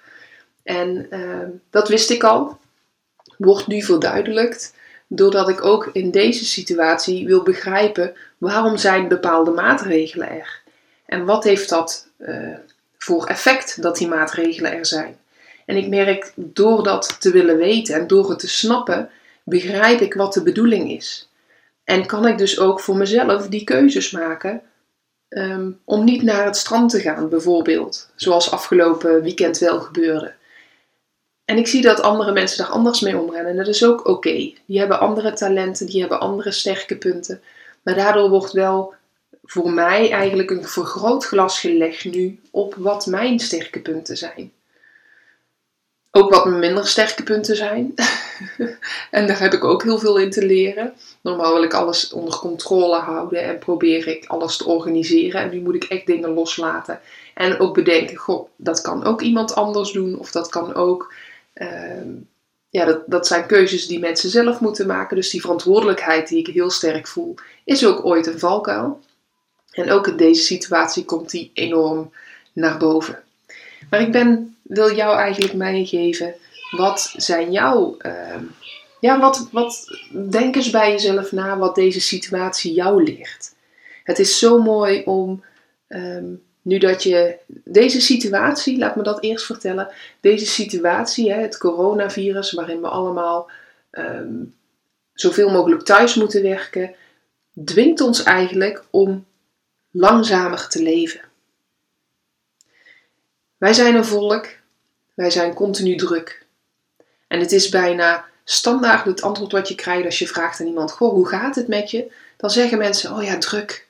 En 0.63 1.07
uh, 1.09 1.47
dat 1.69 1.87
wist 1.87 2.09
ik 2.09 2.23
al, 2.23 2.57
wordt 3.37 3.67
nu 3.67 3.81
verduidelijkt, 3.81 4.73
doordat 5.07 5.49
ik 5.49 5.63
ook 5.63 5.89
in 5.93 6.11
deze 6.11 6.45
situatie 6.45 7.25
wil 7.25 7.43
begrijpen 7.43 8.13
waarom 8.37 8.77
zijn 8.77 9.07
bepaalde 9.07 9.51
maatregelen 9.51 10.29
er. 10.29 10.61
En 11.05 11.25
wat 11.25 11.43
heeft 11.43 11.69
dat 11.69 12.07
uh, 12.17 12.57
voor 12.97 13.25
effect 13.25 13.81
dat 13.81 13.97
die 13.97 14.07
maatregelen 14.07 14.71
er 14.71 14.85
zijn. 14.85 15.17
En 15.65 15.77
ik 15.77 15.87
merk 15.87 16.33
door 16.35 16.83
dat 16.83 17.21
te 17.21 17.31
willen 17.31 17.57
weten 17.57 17.95
en 17.95 18.07
door 18.07 18.29
het 18.29 18.39
te 18.39 18.49
snappen, 18.49 19.09
begrijp 19.43 19.99
ik 19.99 20.13
wat 20.13 20.33
de 20.33 20.43
bedoeling 20.43 20.91
is. 20.91 21.29
En 21.83 22.05
kan 22.05 22.27
ik 22.27 22.37
dus 22.37 22.59
ook 22.59 22.79
voor 22.79 22.97
mezelf 22.97 23.47
die 23.47 23.63
keuzes 23.63 24.11
maken 24.11 24.61
um, 25.29 25.79
om 25.85 26.03
niet 26.03 26.21
naar 26.21 26.45
het 26.45 26.57
strand 26.57 26.89
te 26.89 26.99
gaan, 26.99 27.29
bijvoorbeeld. 27.29 28.09
Zoals 28.15 28.51
afgelopen 28.51 29.21
weekend 29.21 29.57
wel 29.57 29.79
gebeurde. 29.79 30.33
En 31.45 31.57
ik 31.57 31.67
zie 31.67 31.81
dat 31.81 32.01
andere 32.01 32.31
mensen 32.31 32.57
daar 32.57 32.73
anders 32.73 32.99
mee 32.99 33.17
omgaan. 33.17 33.45
En 33.45 33.57
dat 33.57 33.67
is 33.67 33.85
ook 33.85 34.07
oké. 34.07 34.53
Die 34.65 34.79
hebben 34.79 34.99
andere 34.99 35.33
talenten, 35.33 35.85
die 35.85 35.99
hebben 35.99 36.19
andere 36.19 36.51
sterke 36.51 36.97
punten. 36.97 37.41
Maar 37.83 37.95
daardoor 37.95 38.29
wordt 38.29 38.51
wel 38.51 38.93
voor 39.43 39.71
mij 39.71 40.11
eigenlijk 40.11 40.49
een 40.49 40.67
vergrootglas 40.67 41.59
gelegd 41.59 42.05
nu 42.05 42.39
op 42.51 42.75
wat 42.77 43.05
mijn 43.05 43.39
sterke 43.39 43.79
punten 43.79 44.17
zijn. 44.17 44.51
Ook 46.15 46.29
wat 46.29 46.45
mijn 46.45 46.59
minder 46.59 46.87
sterke 46.87 47.23
punten 47.23 47.55
zijn. 47.55 47.93
en 49.11 49.27
daar 49.27 49.39
heb 49.39 49.53
ik 49.53 49.63
ook 49.63 49.83
heel 49.83 49.97
veel 49.97 50.17
in 50.17 50.29
te 50.29 50.45
leren. 50.45 50.93
Normaal 51.21 51.53
wil 51.53 51.63
ik 51.63 51.73
alles 51.73 52.11
onder 52.11 52.39
controle 52.39 52.97
houden 52.97 53.43
en 53.43 53.59
probeer 53.59 54.07
ik 54.07 54.25
alles 54.25 54.57
te 54.57 54.65
organiseren. 54.65 55.41
En 55.41 55.49
nu 55.49 55.61
moet 55.61 55.75
ik 55.75 55.83
echt 55.83 56.05
dingen 56.05 56.29
loslaten. 56.29 56.99
En 57.33 57.59
ook 57.59 57.73
bedenken, 57.73 58.15
goh, 58.15 58.49
dat 58.55 58.81
kan 58.81 59.03
ook 59.03 59.21
iemand 59.21 59.55
anders 59.55 59.91
doen. 59.91 60.19
Of 60.19 60.31
dat 60.31 60.49
kan 60.49 60.73
ook... 60.73 61.13
Uh, 61.55 61.67
ja, 62.69 62.85
dat, 62.85 63.03
dat 63.05 63.27
zijn 63.27 63.45
keuzes 63.45 63.87
die 63.87 63.99
mensen 63.99 64.29
zelf 64.29 64.59
moeten 64.59 64.87
maken. 64.87 65.15
Dus 65.15 65.29
die 65.29 65.41
verantwoordelijkheid 65.41 66.27
die 66.27 66.39
ik 66.39 66.53
heel 66.53 66.69
sterk 66.69 67.07
voel, 67.07 67.35
is 67.63 67.85
ook 67.85 68.05
ooit 68.05 68.27
een 68.27 68.39
valkuil. 68.39 68.99
En 69.71 69.91
ook 69.91 70.07
in 70.07 70.17
deze 70.17 70.43
situatie 70.43 71.05
komt 71.05 71.29
die 71.29 71.51
enorm 71.53 72.11
naar 72.53 72.77
boven. 72.77 73.23
Maar 73.89 74.01
ik 74.01 74.11
ben, 74.11 74.55
wil 74.61 74.95
jou 74.95 75.17
eigenlijk 75.17 75.53
meegeven, 75.53 76.35
wat 76.71 77.13
zijn 77.17 77.51
jouw, 77.51 77.97
uh, 78.05 78.35
ja, 78.99 79.19
wat, 79.19 79.47
wat, 79.51 79.87
denk 80.29 80.55
eens 80.55 80.69
bij 80.69 80.91
jezelf 80.91 81.31
na 81.31 81.57
wat 81.57 81.75
deze 81.75 82.01
situatie 82.01 82.73
jou 82.73 83.03
leert. 83.03 83.53
Het 84.03 84.19
is 84.19 84.39
zo 84.39 84.61
mooi 84.61 85.03
om, 85.05 85.43
um, 85.87 86.43
nu 86.61 86.77
dat 86.77 87.03
je 87.03 87.37
deze 87.63 88.01
situatie, 88.01 88.77
laat 88.77 88.95
me 88.95 89.03
dat 89.03 89.23
eerst 89.23 89.45
vertellen, 89.45 89.87
deze 90.19 90.45
situatie, 90.45 91.33
het 91.33 91.57
coronavirus, 91.57 92.51
waarin 92.51 92.81
we 92.81 92.87
allemaal 92.87 93.49
um, 93.91 94.55
zoveel 95.13 95.49
mogelijk 95.49 95.83
thuis 95.83 96.15
moeten 96.15 96.41
werken, 96.41 96.95
dwingt 97.65 98.01
ons 98.01 98.23
eigenlijk 98.23 98.83
om 98.89 99.25
langzamer 99.91 100.67
te 100.67 100.81
leven. 100.81 101.21
Wij 103.63 103.73
zijn 103.73 103.95
een 103.95 104.05
volk, 104.05 104.47
wij 105.13 105.29
zijn 105.29 105.53
continu 105.53 105.95
druk. 105.95 106.45
En 107.27 107.39
het 107.39 107.51
is 107.51 107.69
bijna 107.69 108.25
standaard 108.43 109.05
het 109.05 109.21
antwoord 109.21 109.51
wat 109.51 109.67
je 109.67 109.75
krijgt 109.75 110.05
als 110.05 110.19
je 110.19 110.27
vraagt 110.27 110.59
aan 110.59 110.67
iemand: 110.67 110.91
Goh, 110.91 111.13
hoe 111.13 111.27
gaat 111.27 111.55
het 111.55 111.67
met 111.67 111.91
je? 111.91 112.11
Dan 112.37 112.49
zeggen 112.49 112.77
mensen: 112.77 113.15
Oh 113.15 113.23
ja, 113.23 113.37
druk. 113.37 113.87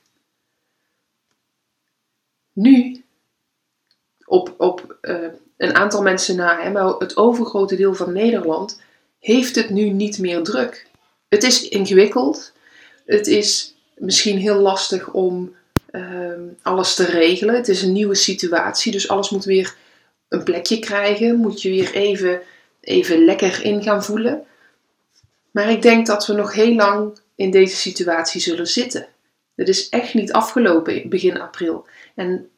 Nu, 2.52 3.04
op, 4.26 4.54
op 4.58 4.98
uh, 5.02 5.28
een 5.58 5.76
aantal 5.76 6.02
mensen 6.02 6.36
na, 6.36 6.62
hè, 6.62 6.72
maar 6.72 6.88
het 6.88 7.18
overgrote 7.18 7.76
deel 7.76 7.96
van 7.96 8.14
Nederland 8.14 8.82
heeft 9.20 9.56
het 9.56 9.70
nu 9.70 9.90
niet 9.90 10.20
meer 10.20 10.44
druk. 10.44 10.88
Het 11.28 11.44
is 11.44 11.70
ingewikkeld. 11.70 12.52
Het 13.06 13.28
is 13.28 13.76
misschien 13.96 14.38
heel 14.38 14.60
lastig 14.60 15.10
om 15.10 15.56
Ehm, 15.94 16.42
alles 16.62 16.96
te 16.96 17.06
regelen. 17.06 17.56
Het 17.56 17.68
is 17.68 17.82
een 17.82 17.92
nieuwe 17.92 18.16
situatie, 18.16 18.92
dus 18.92 19.08
alles 19.08 19.30
moet 19.30 19.46
weer 19.46 19.76
een 20.28 20.44
plekje 20.44 20.80
krijgen. 20.80 21.36
Moet 21.36 21.62
je 21.62 21.70
weer 21.70 21.94
even, 21.94 22.42
even 22.80 23.26
lekker 23.26 23.64
in 23.64 23.84
gaan 23.84 24.04
voelen. 24.04 24.46
Maar 25.52 25.70
ik 25.70 25.82
denk 25.82 26.06
dat 26.08 26.26
we 26.26 26.34
nog 26.34 26.54
heel 26.54 26.74
lang 26.74 27.20
in 27.36 27.52
deze 27.52 27.76
situatie 27.76 28.42
zullen 28.42 28.68
zitten. 28.68 29.08
Het 29.56 29.68
is 29.68 29.90
echt 29.90 30.14
niet 30.14 30.34
afgelopen 30.34 31.10
begin 31.10 31.42
april. 31.42 31.88
En 32.16 32.50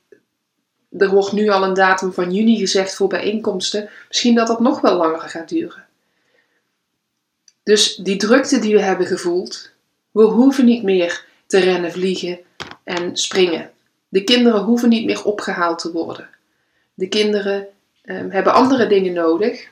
er 0.98 1.10
wordt 1.10 1.32
nu 1.32 1.50
al 1.50 1.64
een 1.64 1.74
datum 1.74 2.14
van 2.14 2.34
juni 2.34 2.58
gezegd 2.58 2.96
voor 2.96 3.08
bijeenkomsten. 3.08 3.90
Misschien 4.08 4.36
dat 4.36 4.48
dat 4.48 4.60
nog 4.60 4.82
wel 4.82 4.96
langer 4.96 5.30
gaat 5.30 5.50
duren. 5.50 5.86
Dus 7.64 7.96
die 7.96 8.18
drukte 8.18 8.60
die 8.60 8.74
we 8.76 8.82
hebben 8.82 9.08
gevoeld, 9.08 9.72
we 10.12 10.24
hoeven 10.24 10.66
niet 10.66 10.84
meer 10.84 11.26
te 11.48 11.60
rennen, 11.60 11.92
vliegen 11.92 12.40
en 12.84 13.18
springen. 13.18 13.72
De 14.08 14.24
kinderen 14.24 14.62
hoeven 14.62 14.90
niet 14.90 15.06
meer 15.06 15.24
opgehaald 15.24 15.80
te 15.80 15.92
worden. 15.92 16.30
De 16.94 17.08
kinderen 17.08 17.68
um, 18.04 18.32
hebben 18.32 18.54
andere 18.54 18.88
dingen 18.88 19.14
nodig. 19.14 19.68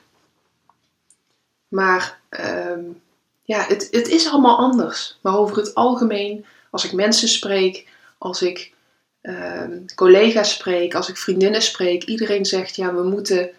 Maar 1.68 2.20
um, 2.30 3.02
ja, 3.44 3.66
het, 3.68 3.88
het 3.92 4.08
is 4.08 4.28
allemaal 4.28 4.58
anders. 4.58 5.18
Maar 5.22 5.38
over 5.38 5.58
het 5.58 5.76
algemeen, 5.76 6.46
als 6.70 6.86
ik 6.86 6.94
mensen 6.94 7.28
spreek, 7.28 7.88
als 8.18 8.42
ik 8.42 8.74
um, 9.22 9.86
collega's 9.96 10.52
spreek, 10.52 10.96
als 10.96 11.10
ik 11.10 11.18
vriendinnen 11.18 11.62
spreek, 11.62 12.04
iedereen 12.04 12.46
zegt 12.46 12.76
ja, 12.76 12.94
we 12.94 13.04
moeten. 13.04 13.50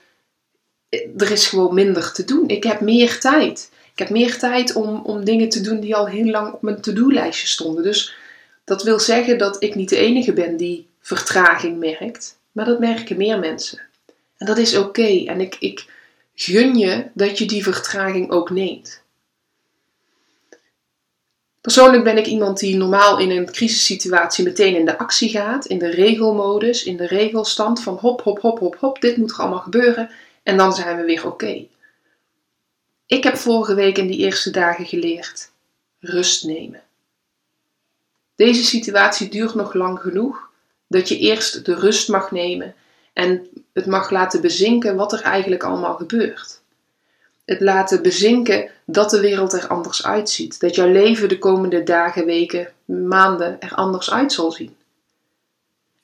Er 1.17 1.31
is 1.31 1.47
gewoon 1.47 1.75
minder 1.75 2.12
te 2.12 2.25
doen. 2.25 2.49
Ik 2.49 2.64
heb 2.64 2.81
meer 2.81 3.21
tijd. 3.21 3.71
Ik 3.93 3.99
heb 3.99 4.11
meer 4.11 4.38
tijd 4.38 4.75
om, 4.75 5.03
om 5.05 5.25
dingen 5.25 5.49
te 5.49 5.61
doen 5.61 5.81
die 5.81 5.97
al 5.97 6.07
heel 6.07 6.31
lang 6.31 6.53
op 6.53 6.62
mijn 6.62 6.81
to-do-lijstje 6.81 7.47
stonden. 7.47 7.83
Dus 7.83 8.14
dat 8.64 8.83
wil 8.83 9.00
zeggen 9.00 9.38
dat 9.38 9.62
ik 9.62 9.75
niet 9.75 9.88
de 9.88 9.97
enige 9.97 10.33
ben 10.33 10.56
die 10.56 10.88
vertraging 11.00 11.78
merkt, 11.78 12.38
maar 12.52 12.64
dat 12.64 12.78
merken 12.78 13.16
meer 13.16 13.38
mensen. 13.38 13.80
En 14.37 14.47
dat 14.47 14.59
is 14.59 14.76
oké. 14.76 15.25
En 15.26 15.40
ik, 15.40 15.56
ik 15.59 15.87
gun 16.35 16.78
je 16.78 17.06
dat 17.14 17.38
je 17.38 17.47
die 17.47 17.62
vertraging 17.62 18.30
ook 18.30 18.50
neemt. 18.50 19.02
Persoonlijk 21.61 22.04
ben 22.04 22.18
ik 22.18 22.26
iemand 22.26 22.59
die 22.59 22.76
normaal 22.76 23.18
in 23.18 23.30
een 23.30 23.50
crisissituatie 23.50 24.44
meteen 24.44 24.76
in 24.76 24.85
de 24.85 24.99
actie 24.99 25.28
gaat, 25.28 25.66
in 25.66 25.78
de 25.78 25.90
regelmodus, 25.90 26.85
in 26.85 26.97
de 26.97 27.06
regelstand 27.06 27.83
van 27.83 27.94
hop, 27.94 28.23
hop, 28.23 28.40
hop, 28.40 28.59
hop, 28.59 28.76
hop, 28.76 29.00
dit 29.00 29.16
moet 29.16 29.30
er 29.30 29.37
allemaal 29.37 29.59
gebeuren 29.59 30.11
en 30.42 30.56
dan 30.56 30.75
zijn 30.75 30.97
we 30.97 31.04
weer 31.04 31.26
oké. 31.26 31.66
Ik 33.06 33.25
heb 33.25 33.37
vorige 33.37 33.75
week 33.75 33.99
in 33.99 34.06
die 34.06 34.18
eerste 34.18 34.50
dagen 34.50 34.87
geleerd 34.87 35.50
rust 35.99 36.44
nemen. 36.44 36.83
Deze 38.37 38.64
situatie 38.64 39.29
duurt 39.29 39.55
nog 39.55 39.75
lang 39.75 40.00
genoeg 40.00 40.50
dat 40.87 41.09
je 41.09 41.19
eerst 41.19 41.64
de 41.64 41.75
rust 41.75 42.09
mag 42.09 42.31
nemen 42.31 42.75
en 43.12 43.47
het 43.73 43.87
mag 43.87 44.11
laten 44.11 44.41
bezinken 44.41 44.97
wat 44.97 45.12
er 45.12 45.21
eigenlijk 45.21 45.62
allemaal 45.62 45.95
gebeurt. 45.95 46.61
Het 47.45 47.61
laten 47.61 48.03
bezinken 48.03 48.71
dat 48.85 49.11
de 49.11 49.21
wereld 49.21 49.53
er 49.53 49.67
anders 49.67 50.07
uitziet. 50.07 50.61
Dat 50.61 50.75
jouw 50.75 50.88
leven 50.88 51.29
de 51.29 51.38
komende 51.38 51.83
dagen, 51.83 52.25
weken, 52.25 52.73
maanden 52.85 53.61
er 53.61 53.75
anders 53.75 54.11
uit 54.11 54.33
zal 54.33 54.53
zien. 54.53 54.76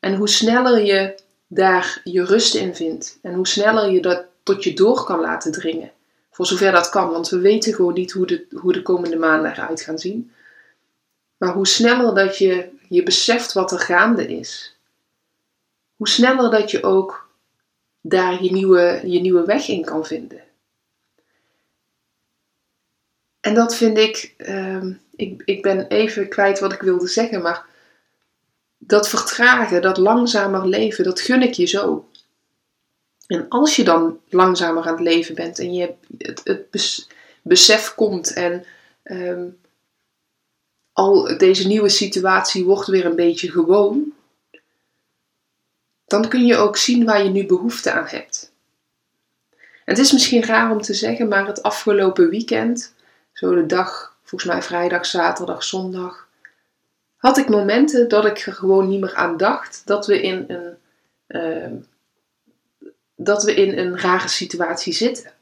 En 0.00 0.14
hoe 0.14 0.28
sneller 0.28 0.84
je 0.84 1.14
daar 1.46 2.00
je 2.04 2.24
rust 2.24 2.54
in 2.54 2.74
vindt 2.74 3.18
en 3.22 3.34
hoe 3.34 3.46
sneller 3.46 3.90
je 3.90 4.00
dat 4.00 4.24
tot 4.42 4.64
je 4.64 4.74
door 4.74 5.04
kan 5.04 5.20
laten 5.20 5.52
dringen, 5.52 5.90
voor 6.30 6.46
zover 6.46 6.72
dat 6.72 6.88
kan, 6.88 7.10
want 7.10 7.28
we 7.28 7.38
weten 7.38 7.74
gewoon 7.74 7.94
niet 7.94 8.12
hoe 8.12 8.26
de, 8.26 8.46
hoe 8.54 8.72
de 8.72 8.82
komende 8.82 9.16
maanden 9.16 9.52
eruit 9.52 9.80
gaan 9.80 9.98
zien. 9.98 10.32
Maar 11.40 11.52
hoe 11.52 11.66
sneller 11.66 12.14
dat 12.14 12.38
je 12.38 12.68
je 12.88 13.02
beseft 13.02 13.52
wat 13.52 13.72
er 13.72 13.78
gaande 13.78 14.26
is, 14.26 14.76
hoe 15.96 16.08
sneller 16.08 16.50
dat 16.50 16.70
je 16.70 16.82
ook 16.82 17.28
daar 18.00 18.42
je 18.42 18.52
nieuwe, 18.52 19.00
je 19.04 19.20
nieuwe 19.20 19.44
weg 19.44 19.68
in 19.68 19.84
kan 19.84 20.06
vinden. 20.06 20.42
En 23.40 23.54
dat 23.54 23.76
vind 23.76 23.98
ik, 23.98 24.34
ehm, 24.36 24.92
ik, 25.16 25.42
ik 25.44 25.62
ben 25.62 25.86
even 25.86 26.28
kwijt 26.28 26.58
wat 26.58 26.72
ik 26.72 26.80
wilde 26.80 27.08
zeggen, 27.08 27.42
maar 27.42 27.66
dat 28.78 29.08
vertragen, 29.08 29.82
dat 29.82 29.96
langzamer 29.96 30.68
leven, 30.68 31.04
dat 31.04 31.20
gun 31.20 31.42
ik 31.42 31.54
je 31.54 31.66
zo. 31.66 32.08
En 33.26 33.48
als 33.48 33.76
je 33.76 33.84
dan 33.84 34.20
langzamer 34.28 34.82
aan 34.86 34.92
het 34.92 35.02
leven 35.02 35.34
bent 35.34 35.58
en 35.58 35.72
je 35.74 35.94
het, 36.18 36.40
het 36.44 37.06
besef 37.42 37.94
komt 37.94 38.32
en 38.32 38.64
ehm, 39.02 39.48
al 41.00 41.38
deze 41.38 41.66
nieuwe 41.66 41.88
situatie 41.88 42.64
wordt 42.64 42.86
weer 42.86 43.06
een 43.06 43.16
beetje 43.16 43.50
gewoon, 43.50 44.12
dan 46.06 46.28
kun 46.28 46.46
je 46.46 46.56
ook 46.56 46.76
zien 46.76 47.04
waar 47.04 47.22
je 47.22 47.30
nu 47.30 47.46
behoefte 47.46 47.92
aan 47.92 48.06
hebt. 48.06 48.52
het 49.84 49.98
is 49.98 50.12
misschien 50.12 50.44
raar 50.44 50.70
om 50.70 50.80
te 50.80 50.94
zeggen, 50.94 51.28
maar 51.28 51.46
het 51.46 51.62
afgelopen 51.62 52.30
weekend, 52.30 52.94
zo 53.32 53.54
de 53.54 53.66
dag, 53.66 54.16
volgens 54.22 54.50
mij 54.52 54.62
vrijdag, 54.62 55.06
zaterdag, 55.06 55.64
zondag, 55.64 56.28
had 57.16 57.38
ik 57.38 57.48
momenten 57.48 58.08
dat 58.08 58.24
ik 58.24 58.38
er 58.38 58.52
gewoon 58.52 58.88
niet 58.88 59.00
meer 59.00 59.14
aan 59.14 59.36
dacht 59.36 59.82
dat 59.84 60.06
we 60.06 60.20
in 60.20 60.44
een, 60.48 60.76
ehm, 61.26 61.74
dat 63.16 63.42
we 63.42 63.54
in 63.54 63.78
een 63.78 63.98
rare 63.98 64.28
situatie 64.28 64.92
zitten. 64.92 65.32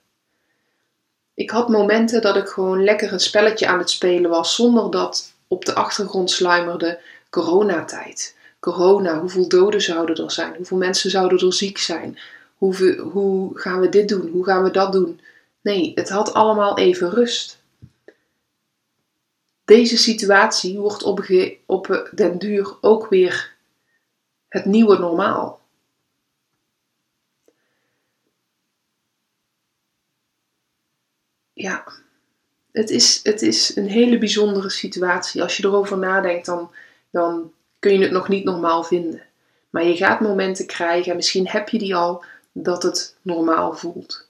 Ik 1.34 1.50
had 1.50 1.68
momenten 1.68 2.22
dat 2.22 2.36
ik 2.36 2.48
gewoon 2.48 2.84
lekker 2.84 3.12
een 3.12 3.20
spelletje 3.20 3.66
aan 3.66 3.78
het 3.78 3.90
spelen 3.90 4.30
was 4.30 4.54
zonder 4.54 4.90
dat 4.90 5.36
op 5.48 5.64
de 5.64 5.74
achtergrond 5.74 6.30
sluimerde 6.30 7.00
coronatijd 7.30 8.36
corona, 8.60 9.20
hoeveel 9.20 9.48
doden 9.48 9.82
zouden 9.82 10.24
er 10.24 10.30
zijn? 10.30 10.54
Hoeveel 10.56 10.76
mensen 10.76 11.11
zouden 11.11 11.46
er 11.46 11.52
ziek 11.52 11.78
zijn? 11.78 12.18
Hoe, 12.56 12.96
hoe 12.96 13.58
gaan 13.58 13.80
we 13.80 13.88
dit 13.88 14.08
doen? 14.08 14.28
Hoe 14.28 14.44
gaan 14.44 14.62
we 14.62 14.70
dat 14.70 14.92
doen? 14.92 15.20
Nee, 15.61 15.92
het 15.94 16.08
had 16.08 16.34
allemaal 16.34 16.78
even 16.78 17.11
rust. 17.11 17.62
Deze 19.64 19.96
situatie 19.96 20.78
wordt 20.78 21.02
op, 21.02 21.26
op 21.66 22.11
den 22.14 22.38
duur 22.38 22.76
ook 22.80 23.08
weer 23.08 23.54
het 24.48 24.64
nieuwe 24.64 24.98
normaal. 24.98 25.61
Ja, 31.52 31.84
het 32.78 32.90
is, 32.90 33.20
het 33.22 33.42
is 33.42 33.76
een 33.76 33.88
hele 33.88 34.18
bijzondere 34.18 34.70
situatie. 34.70 35.42
Als 35.42 35.56
je 35.56 35.64
erover 35.64 35.98
nadenkt, 35.98 36.46
dan, 36.46 36.70
dan 37.10 37.52
kun 37.78 37.92
je 37.92 38.02
het 38.02 38.10
nog 38.10 38.28
niet 38.28 38.44
normaal 38.44 38.84
vinden. 38.84 39.22
Maar 39.70 39.84
je 39.84 39.96
gaat 39.96 40.20
momenten 40.20 40.66
krijgen, 40.66 41.10
en 41.10 41.16
misschien 41.16 41.48
heb 41.48 41.68
je 41.68 41.78
die 41.78 41.94
al, 41.94 42.24
dat 42.52 42.82
het 42.82 43.14
normaal 43.22 43.72
voelt. 43.72 44.26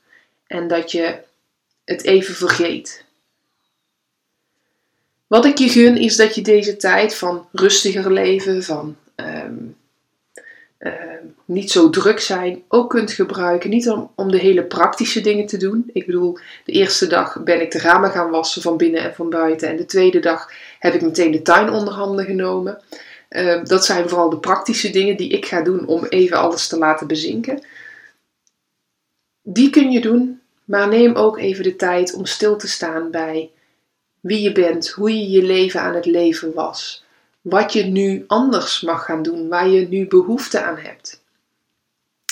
En 0.46 0.68
dat 0.68 0.92
je 0.92 1.18
het 1.84 2.04
even 2.04 2.34
vergeet. 2.34 3.04
Wat 5.26 5.44
ik 5.44 5.58
je 5.58 5.68
gun 5.68 5.96
is 5.96 6.16
dat 6.16 6.34
je 6.34 6.42
deze 6.42 6.76
tijd 6.76 7.14
van 7.14 7.48
rustiger 7.52 8.12
leven, 8.12 8.62
van 8.62 8.96
ehm, 9.14 9.56
ehm, 10.78 11.24
niet 11.44 11.70
zo 11.70 11.90
druk 11.90 12.20
zijn, 12.20 12.62
ook 12.68 12.90
kunt 12.90 13.12
gebruiken. 13.12 13.70
Niet 13.70 13.88
om, 13.90 14.10
om 14.14 14.30
de 14.30 14.38
hele 14.38 14.64
praktische 14.64 15.20
dingen 15.20 15.46
te 15.46 15.56
doen. 15.56 15.90
Ik 15.92 16.06
bedoel, 16.06 16.38
de 16.64 16.72
eerste 16.72 17.06
dag 17.06 17.42
ben 17.42 17.60
ik 17.60 17.70
de 17.70 17.78
ramen 17.78 18.10
gaan 18.10 18.30
wassen 18.30 18.62
van 18.62 18.76
binnen 18.76 19.02
en 19.02 19.14
van 19.14 19.30
buiten. 19.30 19.68
En 19.68 19.76
de 19.76 19.86
tweede 19.86 20.18
dag 20.18 20.52
heb 20.78 20.94
ik 20.94 21.02
meteen 21.02 21.30
de 21.30 21.42
tuin 21.42 21.70
onder 21.70 21.94
handen 21.94 22.24
genomen. 22.24 22.82
Ehm, 23.28 23.64
dat 23.64 23.84
zijn 23.84 24.08
vooral 24.08 24.30
de 24.30 24.38
praktische 24.38 24.90
dingen 24.90 25.16
die 25.16 25.30
ik 25.30 25.46
ga 25.46 25.62
doen 25.62 25.86
om 25.86 26.04
even 26.04 26.36
alles 26.36 26.68
te 26.68 26.78
laten 26.78 27.06
bezinken. 27.06 27.62
Die 29.42 29.70
kun 29.70 29.90
je 29.90 30.00
doen, 30.00 30.40
maar 30.64 30.88
neem 30.88 31.14
ook 31.14 31.38
even 31.38 31.64
de 31.64 31.76
tijd 31.76 32.14
om 32.14 32.26
stil 32.26 32.56
te 32.56 32.68
staan 32.68 33.10
bij 33.10 33.50
wie 34.20 34.40
je 34.40 34.52
bent, 34.52 34.88
hoe 34.88 35.18
je 35.18 35.30
je 35.30 35.42
leven 35.42 35.80
aan 35.80 35.94
het 35.94 36.06
leven 36.06 36.54
was, 36.54 37.04
wat 37.48 37.72
je 37.72 37.84
nu 37.84 38.24
anders 38.26 38.80
mag 38.80 39.04
gaan 39.04 39.22
doen, 39.22 39.48
waar 39.48 39.68
je 39.68 39.88
nu 39.88 40.06
behoefte 40.06 40.62
aan 40.62 40.76
hebt. 40.76 41.22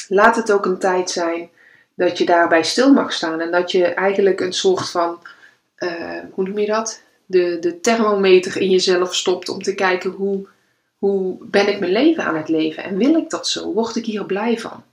Laat 0.09 0.37
het 0.37 0.53
ook 0.53 0.67
een 0.67 0.79
tijd 0.79 1.11
zijn 1.11 1.51
dat 1.95 2.19
je 2.19 2.25
daarbij 2.25 2.63
stil 2.63 2.93
mag 2.93 3.13
staan 3.13 3.41
en 3.41 3.51
dat 3.51 3.71
je 3.71 3.85
eigenlijk 3.85 4.41
een 4.41 4.53
soort 4.53 4.91
van, 4.91 5.19
uh, 5.79 6.19
hoe 6.31 6.49
noem 6.49 6.59
je 6.59 6.67
dat? 6.67 7.03
De, 7.27 7.59
de 7.59 7.81
thermometer 7.81 8.61
in 8.61 8.71
jezelf 8.71 9.15
stopt 9.15 9.49
om 9.49 9.63
te 9.63 9.75
kijken 9.75 10.11
hoe 10.11 10.47
hoe 10.99 11.37
ben 11.41 11.69
ik 11.69 11.79
mijn 11.79 11.93
leven 11.93 12.25
aan 12.25 12.37
het 12.37 12.49
leven 12.49 12.83
en 12.83 12.97
wil 12.97 13.15
ik 13.15 13.31
dat 13.31 13.49
zo? 13.49 13.73
Word 13.73 13.97
ik 13.97 14.05
hier 14.05 14.25
blij 14.25 14.59
van? 14.59 14.85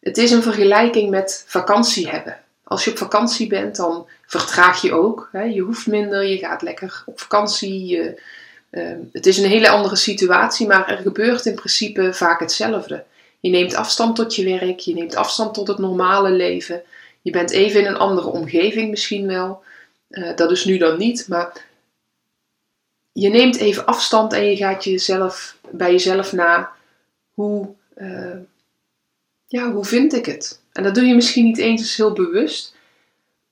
Het 0.00 0.18
is 0.18 0.30
een 0.30 0.42
vergelijking 0.42 1.10
met 1.10 1.44
vakantie 1.46 2.08
hebben. 2.08 2.40
Als 2.68 2.84
je 2.84 2.90
op 2.90 2.98
vakantie 2.98 3.46
bent, 3.46 3.76
dan 3.76 4.08
vertraag 4.26 4.82
je 4.82 4.92
ook. 4.92 5.28
Hè? 5.32 5.42
Je 5.42 5.60
hoeft 5.60 5.86
minder, 5.86 6.24
je 6.24 6.38
gaat 6.38 6.62
lekker 6.62 7.02
op 7.06 7.20
vakantie. 7.20 8.14
Ehm, 8.70 8.98
het 9.12 9.26
is 9.26 9.38
een 9.38 9.48
hele 9.48 9.68
andere 9.68 9.96
situatie, 9.96 10.66
maar 10.66 10.88
er 10.88 10.98
gebeurt 10.98 11.46
in 11.46 11.54
principe 11.54 12.12
vaak 12.12 12.40
hetzelfde. 12.40 13.04
Je 13.40 13.50
neemt 13.50 13.74
afstand 13.74 14.16
tot 14.16 14.34
je 14.34 14.58
werk, 14.58 14.78
je 14.78 14.94
neemt 14.94 15.14
afstand 15.14 15.54
tot 15.54 15.68
het 15.68 15.78
normale 15.78 16.30
leven. 16.30 16.82
Je 17.22 17.30
bent 17.30 17.50
even 17.50 17.80
in 17.80 17.86
een 17.86 17.96
andere 17.96 18.28
omgeving 18.28 18.90
misschien 18.90 19.26
wel. 19.26 19.62
Uh, 20.10 20.36
dat 20.36 20.50
is 20.50 20.64
nu 20.64 20.78
dan 20.78 20.98
niet, 20.98 21.28
maar 21.28 21.66
je 23.12 23.28
neemt 23.28 23.56
even 23.56 23.86
afstand 23.86 24.32
en 24.32 24.44
je 24.44 24.56
gaat 24.56 24.84
jezelf, 24.84 25.56
bij 25.70 25.90
jezelf 25.90 26.32
na 26.32 26.72
hoe, 27.34 27.68
uh, 27.96 28.36
ja, 29.46 29.72
hoe 29.72 29.84
vind 29.84 30.14
ik 30.14 30.26
het? 30.26 30.60
En 30.78 30.84
dat 30.84 30.94
doe 30.94 31.04
je 31.04 31.14
misschien 31.14 31.44
niet 31.44 31.58
eens 31.58 31.96
heel 31.96 32.12
bewust, 32.12 32.74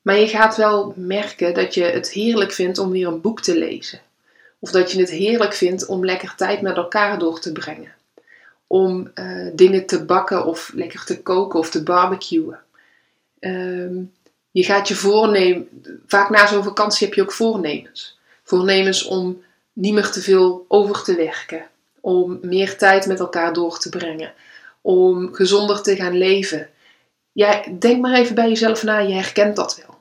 maar 0.03 0.19
je 0.19 0.29
gaat 0.29 0.57
wel 0.57 0.95
merken 0.97 1.55
dat 1.55 1.75
je 1.75 1.85
het 1.85 2.11
heerlijk 2.11 2.53
vindt 2.53 2.79
om 2.79 2.91
weer 2.91 3.07
een 3.07 3.21
boek 3.21 3.41
te 3.41 3.59
lezen. 3.59 4.01
Of 4.59 4.71
dat 4.71 4.93
je 4.93 5.01
het 5.01 5.11
heerlijk 5.11 5.55
vindt 5.55 5.87
om 5.87 6.05
lekker 6.05 6.35
tijd 6.37 6.61
met 6.61 6.77
elkaar 6.77 7.19
door 7.19 7.41
te 7.41 7.53
brengen. 7.53 7.93
Om 8.67 9.11
uh, 9.15 9.51
dingen 9.53 9.87
te 9.87 10.05
bakken 10.05 10.45
of 10.45 10.71
lekker 10.75 11.05
te 11.05 11.23
koken 11.23 11.59
of 11.59 11.71
te 11.71 11.83
barbecuen. 11.83 12.59
Um, 13.41 14.12
je 14.51 14.65
gaat 14.65 14.89
je 14.89 14.95
voornemen, 14.95 15.69
vaak 16.07 16.31
na 16.31 16.47
zo'n 16.47 16.65
vakantie 16.65 17.07
heb 17.07 17.17
je 17.17 17.23
ook 17.23 17.33
voornemens. 17.33 18.19
Voornemens 18.43 19.05
om 19.05 19.43
niet 19.73 19.95
meer 19.95 20.11
te 20.11 20.21
veel 20.21 20.65
over 20.69 21.03
te 21.03 21.17
werken. 21.17 21.67
Om 22.01 22.39
meer 22.43 22.77
tijd 22.77 23.07
met 23.07 23.21
elkaar 23.21 23.53
door 23.53 23.79
te 23.79 23.89
brengen. 23.89 24.33
Om 24.81 25.35
gezonder 25.35 25.83
te 25.83 25.97
gaan 25.97 26.19
leven. 26.19 26.71
Ja, 27.37 27.62
denk 27.79 28.01
maar 28.01 28.14
even 28.14 28.35
bij 28.35 28.49
jezelf 28.49 28.83
na, 28.83 28.99
je 28.99 29.14
herkent 29.14 29.57
dat 29.57 29.77
wel. 29.77 29.99